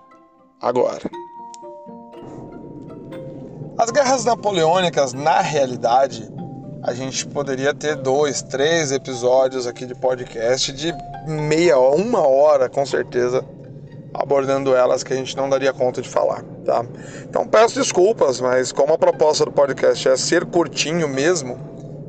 agora. 0.61 1.11
As 3.79 3.91
guerras 3.91 4.27
napoleônicas, 4.27 5.15
na 5.15 5.41
realidade, 5.41 6.31
a 6.83 6.95
gente 6.95 7.27
poderia 7.27 7.75
ter 7.75 7.97
dois, 7.97 8.43
três 8.43 8.91
episódios 8.91 9.67
aqui 9.67 9.85
de 9.85 9.95
podcast 9.95 10.73
de 10.73 10.95
meia, 11.27 11.79
uma 11.79 12.27
hora, 12.27 12.69
com 12.69 12.87
certeza, 12.87 13.45
abordando 14.15 14.75
elas 14.75 15.03
que 15.03 15.13
a 15.13 15.17
gente 15.17 15.37
não 15.37 15.49
daria 15.49 15.73
conta 15.73 16.01
de 16.01 16.09
falar, 16.09 16.43
tá? 16.65 16.85
Então 17.29 17.47
peço 17.47 17.75
desculpas, 17.75 18.41
mas 18.41 18.73
como 18.73 18.95
a 18.95 18.99
proposta 18.99 19.45
do 19.45 19.53
podcast 19.53 20.09
é 20.09 20.17
ser 20.17 20.47
curtinho 20.47 21.07
mesmo, 21.07 21.59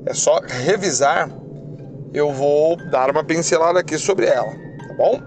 é 0.06 0.14
só 0.14 0.40
revisar, 0.40 1.30
eu 2.14 2.32
vou 2.32 2.78
dar 2.90 3.10
uma 3.12 3.24
pincelada 3.24 3.80
aqui 3.80 3.98
sobre 3.98 4.26
ela, 4.26 4.52
tá 4.88 4.94
bom? 4.98 5.20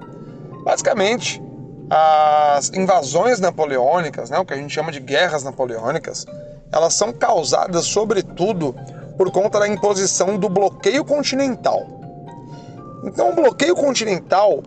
Basicamente, 0.64 1.42
as 1.90 2.70
invasões 2.70 3.40
napoleônicas, 3.40 4.30
né, 4.30 4.38
o 4.38 4.44
que 4.44 4.54
a 4.54 4.56
gente 4.56 4.72
chama 4.72 4.90
de 4.90 5.00
guerras 5.00 5.44
napoleônicas, 5.44 6.24
elas 6.72 6.94
são 6.94 7.12
causadas 7.12 7.84
sobretudo 7.84 8.74
por 9.16 9.30
conta 9.30 9.59
da 9.59 9.68
imposição 9.68 10.38
do 10.38 10.49
bloqueio 10.49 11.04
continental. 11.04 11.87
Então, 13.04 13.30
o 13.30 13.35
bloqueio 13.35 13.75
continental 13.75 14.62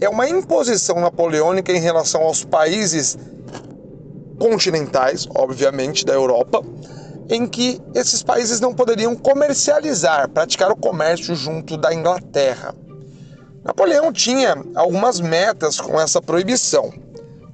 é 0.00 0.08
uma 0.08 0.28
imposição 0.28 1.00
napoleônica 1.00 1.72
em 1.72 1.80
relação 1.80 2.22
aos 2.22 2.44
países 2.44 3.16
continentais, 4.38 5.26
obviamente, 5.34 6.04
da 6.04 6.12
Europa, 6.12 6.62
em 7.28 7.46
que 7.46 7.80
esses 7.94 8.22
países 8.22 8.60
não 8.60 8.74
poderiam 8.74 9.16
comercializar, 9.16 10.28
praticar 10.28 10.70
o 10.70 10.76
comércio 10.76 11.34
junto 11.34 11.76
da 11.76 11.92
Inglaterra. 11.94 12.74
Napoleão 13.64 14.12
tinha 14.12 14.56
algumas 14.74 15.20
metas 15.20 15.80
com 15.80 16.00
essa 16.00 16.22
proibição. 16.22 16.92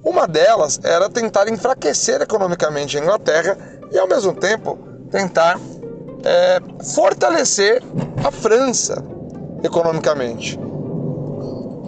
Uma 0.05 0.27
delas 0.27 0.81
era 0.83 1.09
tentar 1.09 1.49
enfraquecer 1.49 2.21
economicamente 2.21 2.99
a 2.99 3.01
Inglaterra 3.01 3.57
e, 3.91 3.99
ao 3.99 4.09
mesmo 4.09 4.35
tempo, 4.35 4.77
tentar 5.11 5.59
é, 6.25 6.61
fortalecer 6.95 7.83
a 8.25 8.31
França 8.31 9.05
economicamente. 9.62 10.59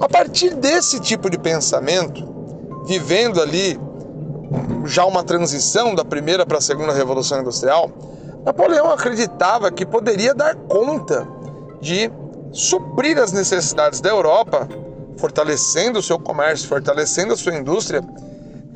A 0.00 0.08
partir 0.08 0.54
desse 0.54 1.00
tipo 1.00 1.30
de 1.30 1.38
pensamento, 1.38 2.84
vivendo 2.86 3.40
ali 3.40 3.78
já 4.84 5.04
uma 5.04 5.22
transição 5.22 5.94
da 5.94 6.04
primeira 6.04 6.44
para 6.44 6.58
a 6.58 6.60
segunda 6.60 6.92
revolução 6.92 7.40
industrial, 7.40 7.90
Napoleão 8.44 8.90
acreditava 8.90 9.70
que 9.70 9.86
poderia 9.86 10.34
dar 10.34 10.54
conta 10.54 11.26
de 11.80 12.10
suprir 12.52 13.18
as 13.18 13.32
necessidades 13.32 14.00
da 14.00 14.10
Europa, 14.10 14.68
fortalecendo 15.16 15.98
o 15.98 16.02
seu 16.02 16.18
comércio, 16.18 16.68
fortalecendo 16.68 17.32
a 17.32 17.36
sua 17.36 17.54
indústria 17.54 18.02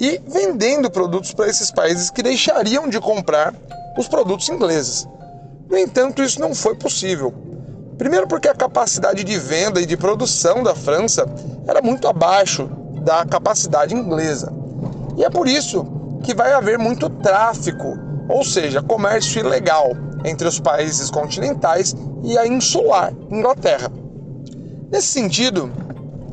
e 0.00 0.20
vendendo 0.26 0.90
produtos 0.90 1.34
para 1.34 1.48
esses 1.48 1.70
países 1.70 2.10
que 2.10 2.22
deixariam 2.22 2.88
de 2.88 3.00
comprar 3.00 3.54
os 3.98 4.08
produtos 4.08 4.48
ingleses. 4.48 5.06
No 5.70 5.76
entanto, 5.76 6.22
isso 6.22 6.40
não 6.40 6.54
foi 6.54 6.74
possível. 6.74 7.32
Primeiro, 7.96 8.26
porque 8.26 8.48
a 8.48 8.54
capacidade 8.54 9.24
de 9.24 9.38
venda 9.38 9.80
e 9.80 9.86
de 9.86 9.96
produção 9.96 10.62
da 10.62 10.74
França 10.74 11.26
era 11.66 11.82
muito 11.82 12.06
abaixo 12.06 12.68
da 13.02 13.24
capacidade 13.24 13.94
inglesa. 13.94 14.52
E 15.16 15.24
é 15.24 15.30
por 15.30 15.48
isso 15.48 15.86
que 16.22 16.34
vai 16.34 16.52
haver 16.52 16.78
muito 16.78 17.10
tráfico 17.10 18.08
ou 18.28 18.44
seja, 18.44 18.82
comércio 18.82 19.40
ilegal 19.40 19.92
entre 20.24 20.46
os 20.46 20.60
países 20.60 21.10
continentais 21.10 21.96
e 22.22 22.36
a 22.36 22.46
insular 22.46 23.12
Inglaterra. 23.30 23.90
Nesse 24.90 25.08
sentido, 25.08 25.72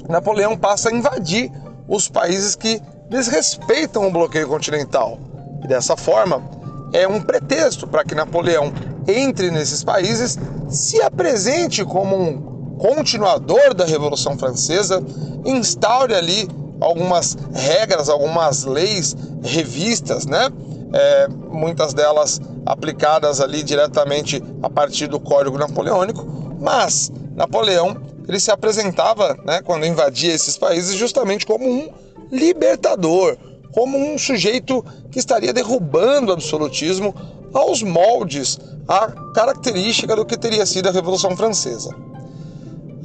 Napoleão 0.10 0.58
passa 0.58 0.90
a 0.90 0.94
invadir 0.94 1.52
os 1.88 2.10
países 2.10 2.56
que 2.56 2.82
desrespeitam 3.10 4.08
o 4.08 4.12
bloqueio 4.12 4.48
continental. 4.48 5.18
E 5.64 5.68
dessa 5.68 5.96
forma, 5.96 6.44
é 6.92 7.08
um 7.08 7.22
pretexto 7.22 7.88
para 7.88 8.04
que 8.04 8.16
Napoleão 8.16 8.74
entre 9.08 9.52
nesses 9.52 9.84
países, 9.84 10.38
se 10.70 11.02
apresente 11.02 11.84
como 11.86 12.16
um 12.16 12.78
continuador 12.78 13.74
da 13.74 13.86
Revolução 13.86 14.38
Francesa, 14.38 15.04
instaure 15.46 16.14
ali 16.14 16.48
algumas 16.82 17.38
regras, 17.54 18.10
algumas 18.10 18.64
leis 18.66 19.16
revistas, 19.44 20.26
né? 20.26 20.50
É, 20.94 21.28
muitas 21.28 21.94
delas 21.94 22.40
aplicadas 22.66 23.42
ali 23.42 23.64
diretamente 23.64 24.42
a 24.62 24.70
partir 24.70 25.08
do 25.08 25.20
Código 25.20 25.58
Napoleônico, 25.58 26.26
mas 26.60 27.12
Napoleão 27.36 27.98
ele 28.28 28.40
se 28.40 28.50
apresentava, 28.50 29.38
né, 29.46 29.62
quando 29.64 29.86
invadia 29.86 30.34
esses 30.34 30.58
países, 30.58 30.96
justamente 30.96 31.46
como 31.46 31.68
um 31.68 31.90
libertador, 32.32 33.38
como 33.72 33.98
um 33.98 34.18
sujeito 34.18 34.84
que 35.12 35.20
estaria 35.20 35.54
derrubando 35.54 36.32
o 36.32 36.34
absolutismo 36.34 37.14
aos 37.56 37.82
moldes, 37.82 38.60
à 38.88 39.08
característica 39.34 40.16
do 40.16 40.26
que 40.26 40.38
teria 40.38 40.66
sido 40.66 40.90
a 40.90 40.92
Revolução 40.92 41.36
Francesa. 41.36 41.90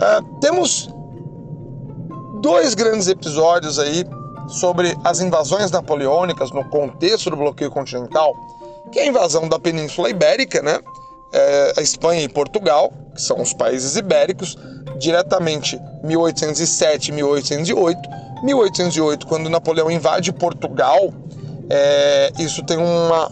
É, 0.01 0.21
temos 0.41 0.91
dois 2.41 2.75
grandes 2.75 3.07
episódios 3.07 3.79
aí 3.79 4.05
sobre 4.49 4.97
as 5.05 5.21
invasões 5.21 5.71
napoleônicas 5.71 6.51
no 6.51 6.65
contexto 6.65 7.31
do 7.31 7.37
bloqueio 7.37 7.71
continental, 7.71 8.35
que 8.91 8.99
é 8.99 9.03
a 9.03 9.07
invasão 9.07 9.49
da 9.49 9.59
Península 9.59 10.11
Ibérica, 10.11 10.61
né? 10.61 10.81
É, 11.33 11.75
a 11.77 11.81
Espanha 11.81 12.23
e 12.23 12.29
Portugal, 12.29 12.93
que 13.15 13.23
são 13.23 13.41
os 13.41 13.53
países 13.53 13.95
ibéricos, 13.95 14.59
diretamente 14.99 15.81
1807 16.03 17.13
1808. 17.13 17.99
1808, 18.43 19.27
quando 19.27 19.49
Napoleão 19.49 19.91
invade 19.91 20.33
Portugal, 20.33 21.13
é, 21.69 22.33
isso 22.39 22.65
tem 22.65 22.79
uma 22.79 23.31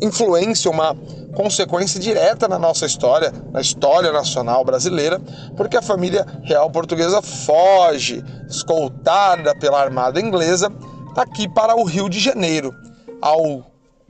influência, 0.00 0.70
uma 0.70 0.96
consequência 1.34 2.00
direta 2.00 2.48
na 2.48 2.58
nossa 2.58 2.86
história, 2.86 3.32
na 3.52 3.60
história 3.60 4.10
nacional 4.12 4.64
brasileira, 4.64 5.20
porque 5.56 5.76
a 5.76 5.82
família 5.82 6.26
real 6.42 6.70
portuguesa 6.70 7.20
foge, 7.20 8.24
escoltada 8.48 9.54
pela 9.54 9.80
armada 9.80 10.20
inglesa, 10.20 10.72
aqui 11.16 11.48
para 11.48 11.76
o 11.76 11.84
Rio 11.84 12.08
de 12.08 12.18
Janeiro. 12.18 12.74
Ao 13.20 13.64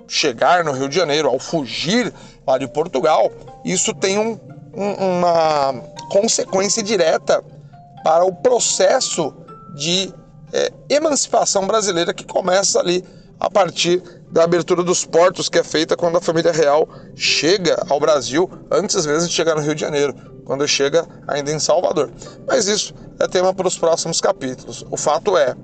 chegar 0.07 0.65
no 0.65 0.73
Rio 0.73 0.89
de 0.89 0.95
Janeiro, 0.95 1.29
ao 1.29 1.39
fugir 1.39 2.13
lá 2.47 2.59
de 2.59 2.69
Portugal, 2.69 3.31
isso 3.65 3.93
tem 3.95 4.19
um, 4.19 4.39
um, 4.75 4.93
uma 4.93 5.75
consequência 6.11 6.83
direta 6.83 7.43
para 8.05 8.25
o 8.25 8.33
processo 8.33 9.35
de 9.75 10.13
é, 10.53 10.73
emancipação 10.89 11.67
brasileira 11.67 12.15
que 12.15 12.25
começa 12.25 12.79
ali 12.79 13.05
a 13.39 13.51
partir 13.51 14.03
da 14.31 14.45
abertura 14.45 14.83
dos 14.83 15.05
portos 15.05 15.49
que 15.49 15.59
é 15.59 15.65
feita 15.65 15.97
quando 15.97 16.17
a 16.17 16.21
família 16.21 16.53
real 16.53 16.89
chega 17.15 17.85
ao 17.89 18.01
Brasil, 18.01 18.51
antes 18.71 19.07
mesmo 19.07 19.29
de 19.29 19.35
chegar 19.35 19.55
no 19.55 19.63
Rio 19.63 19.75
de 19.75 19.81
Janeiro, 19.81 20.15
quando 20.45 20.67
chega 20.67 21.07
ainda 21.27 21.51
em 21.51 21.59
Salvador. 21.59 22.11
Mas 22.47 22.67
isso 22.67 22.95
é 23.19 23.27
tema 23.27 23.55
para 23.55 23.67
os 23.67 23.79
próximos 23.79 24.21
capítulos. 24.21 24.85
O 24.91 24.97
fato 24.97 25.37
é, 25.37 25.55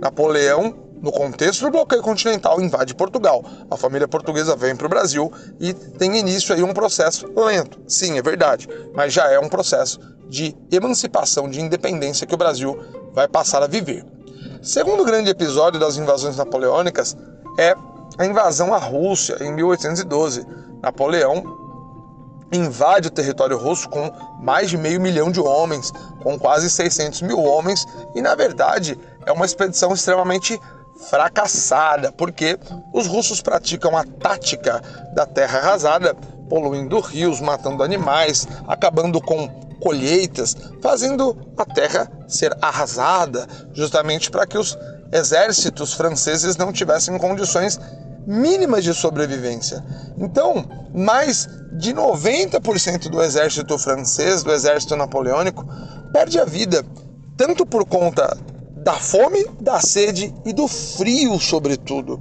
Napoleão, 0.00 0.74
no 1.00 1.10
contexto 1.10 1.64
do 1.64 1.70
bloqueio 1.70 2.02
continental, 2.02 2.60
invade 2.60 2.94
Portugal. 2.94 3.44
A 3.70 3.76
família 3.76 4.06
portuguesa 4.06 4.54
vem 4.54 4.76
para 4.76 4.86
o 4.86 4.90
Brasil 4.90 5.32
e 5.58 5.72
tem 5.72 6.18
início 6.18 6.54
aí 6.54 6.62
um 6.62 6.74
processo 6.74 7.26
lento. 7.34 7.80
Sim, 7.86 8.18
é 8.18 8.22
verdade, 8.22 8.68
mas 8.94 9.12
já 9.12 9.30
é 9.30 9.38
um 9.38 9.48
processo 9.48 9.98
de 10.28 10.56
emancipação, 10.70 11.48
de 11.48 11.60
independência 11.60 12.26
que 12.26 12.34
o 12.34 12.38
Brasil 12.38 12.78
vai 13.12 13.26
passar 13.26 13.62
a 13.62 13.66
viver. 13.66 14.04
Segundo 14.62 15.04
grande 15.04 15.30
episódio 15.30 15.80
das 15.80 15.96
invasões 15.96 16.36
napoleônicas 16.36 17.16
é 17.58 17.74
a 18.18 18.26
invasão 18.26 18.74
à 18.74 18.78
Rússia 18.78 19.36
em 19.40 19.52
1812. 19.52 20.46
Napoleão 20.82 21.42
invade 22.52 23.08
o 23.08 23.10
território 23.10 23.56
russo 23.56 23.88
com 23.88 24.10
mais 24.40 24.70
de 24.70 24.76
meio 24.76 25.00
milhão 25.00 25.30
de 25.30 25.40
homens, 25.40 25.92
com 26.22 26.38
quase 26.38 26.68
600 26.68 27.22
mil 27.22 27.38
homens, 27.38 27.86
e 28.14 28.20
na 28.20 28.34
verdade 28.34 28.98
é 29.24 29.32
uma 29.32 29.44
expedição 29.44 29.92
extremamente 29.92 30.60
fracassada, 31.08 32.12
porque 32.12 32.58
os 32.92 33.06
russos 33.06 33.40
praticam 33.40 33.96
a 33.96 34.04
tática 34.04 34.82
da 35.14 35.24
terra 35.24 35.58
arrasada, 35.58 36.14
poluindo 36.48 36.98
rios, 37.00 37.40
matando 37.40 37.82
animais, 37.82 38.46
acabando 38.66 39.20
com 39.20 39.48
colheitas, 39.80 40.56
fazendo 40.82 41.36
a 41.56 41.64
terra 41.64 42.10
ser 42.28 42.54
arrasada, 42.60 43.46
justamente 43.72 44.30
para 44.30 44.46
que 44.46 44.58
os 44.58 44.76
exércitos 45.12 45.92
franceses 45.92 46.56
não 46.56 46.72
tivessem 46.72 47.16
condições 47.18 47.78
mínimas 48.26 48.84
de 48.84 48.94
sobrevivência. 48.94 49.84
Então, 50.18 50.64
mais 50.94 51.48
de 51.72 51.92
90% 51.94 53.08
do 53.08 53.22
exército 53.22 53.78
francês, 53.78 54.42
do 54.42 54.52
exército 54.52 54.96
napoleônico, 54.96 55.66
perde 56.12 56.38
a 56.38 56.44
vida, 56.44 56.84
tanto 57.36 57.64
por 57.64 57.84
conta 57.84 58.36
da 58.76 58.94
fome, 58.94 59.44
da 59.60 59.80
sede 59.80 60.34
e 60.44 60.52
do 60.52 60.66
frio, 60.66 61.38
sobretudo, 61.38 62.18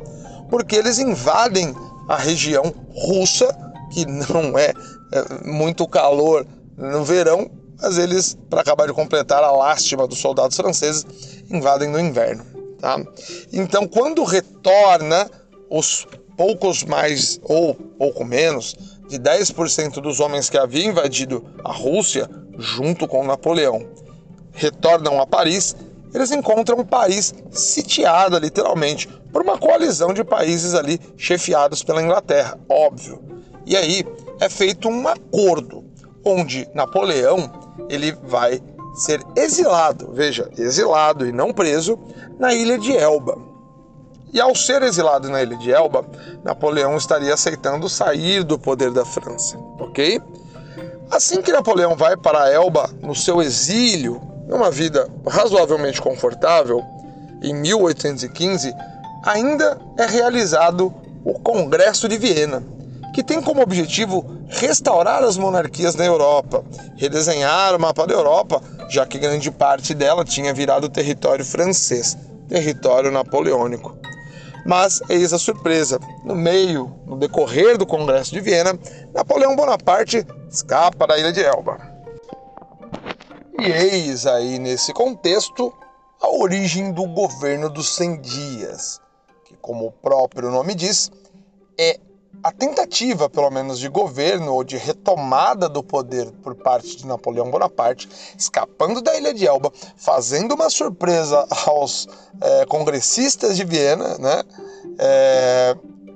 porque 0.50 0.76
eles 0.76 1.00
invadem 1.00 1.74
a 2.08 2.16
região 2.16 2.74
russa, 2.94 3.48
que 3.92 4.06
não 4.06 4.58
é, 4.58 4.74
é 5.12 5.48
muito 5.48 5.88
calor 5.88 6.46
no 6.78 7.04
verão, 7.04 7.50
mas 7.82 7.98
eles, 7.98 8.38
para 8.50 8.62
acabar 8.62 8.88
de 8.88 8.94
completar 8.94 9.44
a 9.44 9.52
lástima 9.52 10.08
dos 10.08 10.20
soldados 10.20 10.58
franceses, 10.58 11.06
invadem 11.50 11.90
no 11.90 12.00
inverno. 12.00 12.59
Tá? 12.80 12.98
Então, 13.52 13.88
quando 13.88 14.24
retorna, 14.24 15.30
os 15.70 16.08
poucos 16.38 16.84
mais 16.84 17.40
ou 17.44 17.76
pouco 17.76 18.24
menos 18.24 18.76
de 19.10 19.20
10% 19.20 19.96
dos 19.96 20.20
homens 20.20 20.50
que 20.50 20.58
haviam 20.58 20.92
invadido 20.92 21.44
a 21.64 21.72
Rússia, 21.72 22.30
junto 22.58 23.08
com 23.08 23.26
Napoleão, 23.26 23.86
retornam 24.54 25.20
a 25.20 25.28
Paris, 25.28 25.76
eles 26.14 26.32
encontram 26.32 26.84
Paris 26.86 27.34
sitiada 27.52 28.40
literalmente 28.40 29.08
por 29.32 29.42
uma 29.42 29.58
coalizão 29.58 30.14
de 30.14 30.24
países 30.24 30.74
ali 30.74 31.00
chefiados 31.18 31.84
pela 31.84 32.02
Inglaterra, 32.02 32.58
óbvio. 32.68 33.22
E 33.66 33.76
aí 33.76 34.04
é 34.40 34.50
feito 34.50 34.90
um 34.90 35.08
acordo 35.08 35.84
onde 36.26 36.68
Napoleão 36.74 37.52
ele 37.90 38.12
vai 38.24 38.60
ser 38.94 39.26
exilado, 39.36 40.12
veja, 40.14 40.50
exilado 40.58 41.26
e 41.26 41.32
não 41.32 41.54
preso, 41.54 41.98
na 42.38 42.54
ilha 42.54 42.78
de 42.78 42.96
Elba. 42.96 43.38
E 44.32 44.40
ao 44.40 44.56
ser 44.56 44.84
exilado 44.84 45.30
na 45.30 45.42
ilha 45.42 45.58
de 45.58 45.72
Elba, 45.72 46.06
Napoleão 46.44 46.96
estaria 46.96 47.34
aceitando 47.34 47.90
sair 47.90 48.44
do 48.44 48.60
poder 48.60 48.92
da 48.92 49.04
França, 49.06 49.58
ok? 49.80 50.22
Assim 51.10 51.42
que 51.42 51.52
Napoleão 51.52 51.96
vai 51.96 52.16
para 52.16 52.52
Elba 52.52 52.90
no 53.02 53.16
seu 53.16 53.42
exílio, 53.42 54.22
numa 54.48 54.70
vida 54.70 55.10
razoavelmente 55.28 56.02
confortável, 56.02 56.84
em 57.42 57.54
1815, 57.54 58.74
ainda 59.24 59.80
é 59.98 60.06
realizado 60.06 60.94
o 61.24 61.40
Congresso 61.40 62.08
de 62.08 62.18
Viena, 62.18 62.64
que 63.14 63.24
tem 63.24 63.42
como 63.42 63.62
objetivo 63.62 64.26
restaurar 64.48 65.24
as 65.24 65.38
monarquias 65.38 65.96
na 65.96 66.06
Europa, 66.06 66.64
redesenhar 66.96 67.76
o 67.76 67.80
mapa 67.80 68.06
da 68.06 68.14
Europa, 68.14 68.62
já 68.90 69.06
que 69.06 69.20
grande 69.20 69.52
parte 69.52 69.94
dela 69.94 70.26
tinha 70.26 70.54
virado 70.54 70.90
território 70.90 71.46
francês, 71.46 72.18
território 72.48 73.12
napoleônico. 73.12 73.98
Mas 74.66 75.02
eis 75.10 75.34
a 75.34 75.40
surpresa: 75.40 76.00
no 76.24 76.36
meio, 76.36 76.94
no 77.06 77.18
decorrer 77.18 77.78
do 77.78 77.86
Congresso 77.86 78.32
de 78.32 78.42
Viena, 78.42 78.78
Napoleão 79.14 79.56
Bonaparte 79.56 80.26
escapa 80.50 81.08
da 81.08 81.18
ilha 81.18 81.32
de 81.32 81.44
Elba. 81.44 81.78
E 83.60 83.72
eis 83.72 84.26
aí 84.26 84.58
nesse 84.58 84.94
contexto 84.94 85.74
a 86.22 86.30
origem 86.30 86.92
do 86.92 87.06
governo 87.08 87.70
dos 87.70 87.96
100 87.96 88.22
dias, 88.22 89.02
que, 89.46 89.56
como 89.56 89.88
o 89.88 89.92
próprio 89.92 90.52
nome 90.52 90.76
diz, 90.76 91.12
é 91.78 92.00
a 92.44 92.52
tentativa, 92.52 93.30
pelo 93.30 93.50
menos, 93.50 93.80
de 93.80 93.90
governo 93.90 94.54
ou 94.54 94.64
de 94.64 94.78
retomada 94.78 95.68
do 95.68 95.84
poder 95.84 96.32
por 96.44 96.56
parte 96.56 96.96
de 96.98 97.06
Napoleão 97.06 97.50
Bonaparte, 97.52 98.10
escapando 98.38 99.02
da 99.02 99.16
ilha 99.18 99.34
de 99.34 99.46
Elba, 99.46 99.72
fazendo 99.98 100.56
uma 100.56 100.70
surpresa 100.70 101.46
aos 101.66 102.08
é, 102.42 102.66
congressistas 102.66 103.58
de 103.58 103.64
Viena, 103.66 104.18
né? 104.18 104.44
É, 104.98 105.76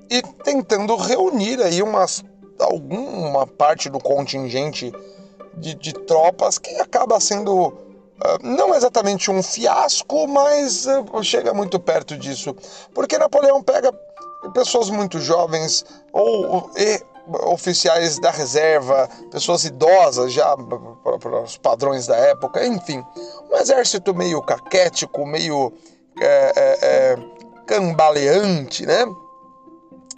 e 0.09 0.21
tentando 0.43 0.95
reunir 0.95 1.61
aí 1.61 1.81
umas, 1.81 2.23
alguma 2.59 3.47
parte 3.47 3.89
do 3.89 3.99
contingente 3.99 4.93
de, 5.57 5.73
de 5.75 5.93
tropas 5.93 6.57
que 6.57 6.75
acaba 6.75 7.19
sendo 7.19 7.67
uh, 7.67 7.73
não 8.41 8.73
exatamente 8.75 9.29
um 9.31 9.41
fiasco, 9.41 10.27
mas 10.27 10.85
chega 11.23 11.53
muito 11.53 11.79
perto 11.79 12.17
disso, 12.17 12.55
porque 12.93 13.17
Napoleão 13.17 13.61
pega 13.61 13.91
pessoas 14.51 14.89
muito 14.89 15.19
jovens 15.19 15.85
ou 16.11 16.69
oficiais 17.45 18.19
da 18.19 18.31
reserva, 18.31 19.09
pessoas 19.31 19.63
idosas 19.63 20.33
já 20.33 20.55
para 21.21 21.41
os 21.43 21.57
padrões 21.57 22.05
da 22.07 22.17
época, 22.17 22.65
enfim, 22.65 23.03
um 23.49 23.55
exército 23.55 24.13
meio 24.13 24.41
caquético, 24.41 25.25
meio 25.25 25.71
é, 26.19 26.53
é, 26.55 26.77
é, 26.81 27.17
cambaleante, 27.65 28.85
né? 28.85 29.05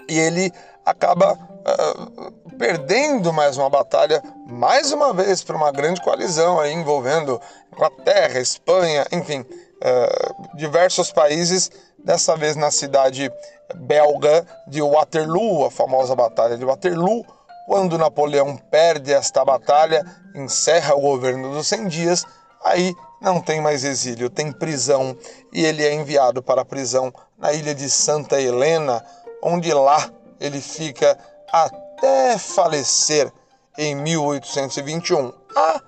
E 0.09 0.19
ele 0.19 0.51
acaba 0.85 1.33
uh, 1.33 2.31
perdendo 2.57 3.33
mais 3.33 3.57
uma 3.57 3.69
batalha, 3.69 4.21
mais 4.47 4.91
uma 4.91 5.13
vez, 5.13 5.43
para 5.43 5.55
uma 5.55 5.71
grande 5.71 6.01
coalizão 6.01 6.59
aí, 6.59 6.73
envolvendo 6.73 7.41
Inglaterra, 7.73 8.39
Espanha, 8.39 9.05
enfim, 9.11 9.39
uh, 9.41 10.57
diversos 10.57 11.11
países, 11.11 11.71
dessa 11.97 12.35
vez 12.37 12.55
na 12.55 12.69
cidade 12.69 13.31
belga 13.73 14.45
de 14.67 14.81
Waterloo, 14.81 15.65
a 15.65 15.71
famosa 15.71 16.15
Batalha 16.15 16.57
de 16.57 16.65
Waterloo, 16.65 17.25
quando 17.65 17.97
Napoleão 17.97 18.55
perde 18.55 19.11
esta 19.11 19.43
batalha, 19.43 20.05
encerra 20.35 20.95
o 20.95 21.01
governo 21.01 21.51
dos 21.51 21.67
100 21.67 21.87
dias, 21.87 22.25
aí 22.63 22.93
não 23.19 23.41
tem 23.41 23.59
mais 23.59 23.83
exílio, 23.83 24.29
tem 24.29 24.51
prisão 24.51 25.17
e 25.51 25.65
ele 25.65 25.83
é 25.83 25.93
enviado 25.93 26.43
para 26.43 26.61
a 26.61 26.65
prisão 26.65 27.11
na 27.37 27.53
ilha 27.53 27.73
de 27.73 27.89
Santa 27.89 28.39
Helena, 28.39 29.03
onde 29.41 29.73
lá 29.73 30.11
ele 30.39 30.61
fica 30.61 31.17
até 31.51 32.37
falecer 32.37 33.31
em 33.77 33.95
1821. 33.95 35.33
Ah, 35.55 35.81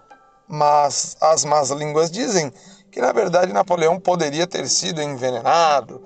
mas 0.48 1.16
as 1.22 1.46
más 1.46 1.70
línguas 1.70 2.10
dizem 2.10 2.52
que 2.92 3.02
na 3.02 3.12
verdade 3.12 3.54
Napoleão 3.54 4.00
poderia 4.00 4.48
ter 4.48 4.68
sido 4.68 5.02
envenenado 5.02 6.04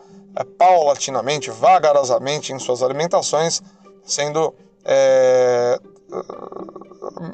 paulatinamente, 0.58 1.52
vagarosamente 1.52 2.54
em 2.54 2.60
suas 2.60 2.82
alimentações, 2.82 3.62
sendo 4.04 4.54
é, 4.84 5.80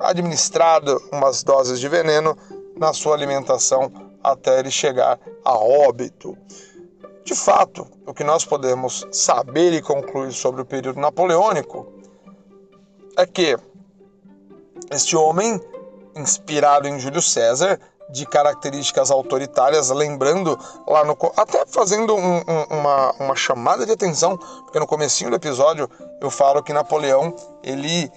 administrado 0.01 1.01
umas 1.11 1.43
doses 1.43 1.79
de 1.79 1.87
veneno 1.87 2.37
na 2.75 2.93
sua 2.93 3.15
alimentação 3.15 3.91
até 4.23 4.59
ele 4.59 4.71
chegar 4.71 5.19
a 5.43 5.57
óbito. 5.57 6.37
De 7.23 7.35
fato, 7.35 7.87
o 8.05 8.13
que 8.13 8.23
nós 8.23 8.45
podemos 8.45 9.05
saber 9.11 9.73
e 9.73 9.81
concluir 9.81 10.31
sobre 10.31 10.61
o 10.61 10.65
período 10.65 10.99
napoleônico 10.99 11.91
é 13.17 13.25
que 13.25 13.57
este 14.91 15.15
homem, 15.15 15.59
inspirado 16.15 16.87
em 16.87 16.99
Júlio 16.99 17.21
César, 17.21 17.79
de 18.09 18.25
características 18.25 19.11
autoritárias, 19.11 19.89
lembrando 19.89 20.57
lá 20.87 21.03
no 21.03 21.17
até 21.35 21.65
fazendo 21.65 22.15
um, 22.15 22.37
um, 22.37 22.63
uma, 22.69 23.11
uma 23.19 23.35
chamada 23.35 23.85
de 23.85 23.91
atenção, 23.91 24.37
porque 24.37 24.79
no 24.79 24.87
comecinho 24.87 25.29
do 25.29 25.35
episódio 25.35 25.89
eu 26.21 26.29
falo 26.29 26.63
que 26.63 26.71
Napoleão 26.71 27.33
ele 27.63 28.11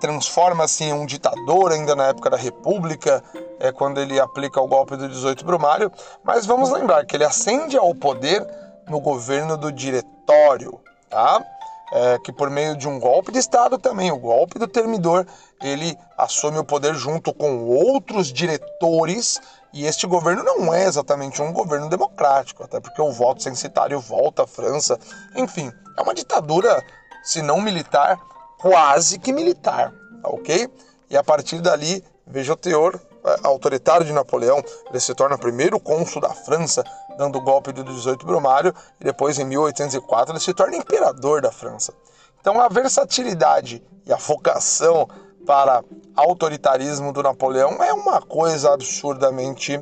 transforma-se 0.00 0.84
em 0.84 0.92
um 0.92 1.06
ditador 1.06 1.72
ainda 1.72 1.96
na 1.96 2.08
época 2.08 2.30
da 2.30 2.36
República, 2.36 3.22
é 3.58 3.72
quando 3.72 3.98
ele 3.98 4.20
aplica 4.20 4.60
o 4.60 4.68
golpe 4.68 4.96
do 4.96 5.08
18 5.08 5.44
Brumário, 5.44 5.90
mas 6.22 6.44
vamos 6.44 6.70
lembrar 6.70 7.04
que 7.06 7.16
ele 7.16 7.24
ascende 7.24 7.76
ao 7.76 7.94
poder 7.94 8.46
no 8.88 9.00
governo 9.00 9.56
do 9.56 9.72
diretório, 9.72 10.78
tá? 11.08 11.42
É, 11.90 12.18
que 12.18 12.30
por 12.30 12.50
meio 12.50 12.76
de 12.76 12.86
um 12.86 13.00
golpe 13.00 13.32
de 13.32 13.38
Estado 13.38 13.78
também, 13.78 14.12
o 14.12 14.18
golpe 14.18 14.58
do 14.58 14.68
termidor, 14.68 15.26
ele 15.62 15.96
assume 16.18 16.58
o 16.58 16.64
poder 16.64 16.94
junto 16.94 17.32
com 17.32 17.64
outros 17.64 18.30
diretores 18.30 19.40
e 19.72 19.86
este 19.86 20.06
governo 20.06 20.42
não 20.42 20.72
é 20.72 20.84
exatamente 20.84 21.40
um 21.40 21.52
governo 21.52 21.88
democrático, 21.88 22.62
até 22.62 22.78
porque 22.78 23.00
o 23.00 23.10
voto 23.10 23.42
censitário 23.42 24.00
volta 24.00 24.42
à 24.42 24.46
França. 24.46 24.98
Enfim, 25.34 25.72
é 25.96 26.02
uma 26.02 26.14
ditadura, 26.14 26.82
se 27.22 27.40
não 27.40 27.60
militar, 27.60 28.18
quase 28.60 29.18
que 29.18 29.32
militar, 29.32 29.92
tá 30.22 30.28
ok? 30.28 30.68
E 31.08 31.16
a 31.16 31.24
partir 31.24 31.60
dali, 31.60 32.04
veja 32.26 32.52
o 32.52 32.56
teor 32.56 33.00
autoritário 33.42 34.06
de 34.06 34.12
Napoleão, 34.12 34.62
ele 34.88 35.00
se 35.00 35.14
torna 35.14 35.38
primeiro 35.38 35.78
cônsul 35.80 36.20
da 36.20 36.30
França, 36.30 36.84
dando 37.16 37.38
o 37.38 37.40
golpe 37.40 37.72
do 37.72 37.84
18 37.84 38.24
Brumário, 38.24 38.74
e 39.00 39.04
depois, 39.04 39.38
em 39.38 39.44
1804, 39.44 40.32
ele 40.32 40.40
se 40.40 40.54
torna 40.54 40.76
imperador 40.76 41.40
da 41.40 41.50
França. 41.50 41.92
Então, 42.40 42.60
a 42.60 42.68
versatilidade 42.68 43.82
e 44.06 44.12
a 44.12 44.16
vocação 44.16 45.08
para 45.46 45.82
autoritarismo 46.14 47.12
do 47.12 47.22
Napoleão 47.22 47.82
é 47.82 47.92
uma 47.92 48.20
coisa 48.20 48.72
absurdamente 48.72 49.80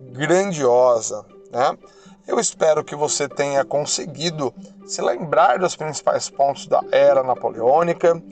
grandiosa, 0.00 1.24
né? 1.50 1.76
Eu 2.26 2.40
espero 2.40 2.82
que 2.82 2.96
você 2.96 3.28
tenha 3.28 3.64
conseguido 3.64 4.52
se 4.86 5.02
lembrar 5.02 5.58
dos 5.58 5.76
principais 5.76 6.30
pontos 6.30 6.66
da 6.66 6.80
era 6.90 7.22
napoleônica. 7.22 8.22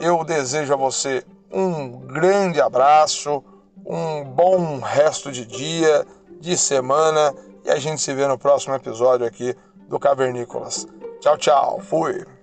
Eu 0.00 0.24
desejo 0.24 0.72
a 0.72 0.76
você 0.76 1.22
um 1.52 2.00
grande 2.00 2.60
abraço, 2.60 3.44
um 3.84 4.24
bom 4.24 4.80
resto 4.80 5.30
de 5.30 5.44
dia, 5.44 6.06
de 6.40 6.56
semana 6.56 7.34
e 7.64 7.70
a 7.70 7.78
gente 7.78 8.00
se 8.00 8.12
vê 8.12 8.26
no 8.26 8.38
próximo 8.38 8.74
episódio 8.74 9.26
aqui 9.26 9.54
do 9.88 9.98
Cavernícolas. 9.98 10.86
Tchau, 11.20 11.38
tchau. 11.38 11.80
Fui. 11.80 12.33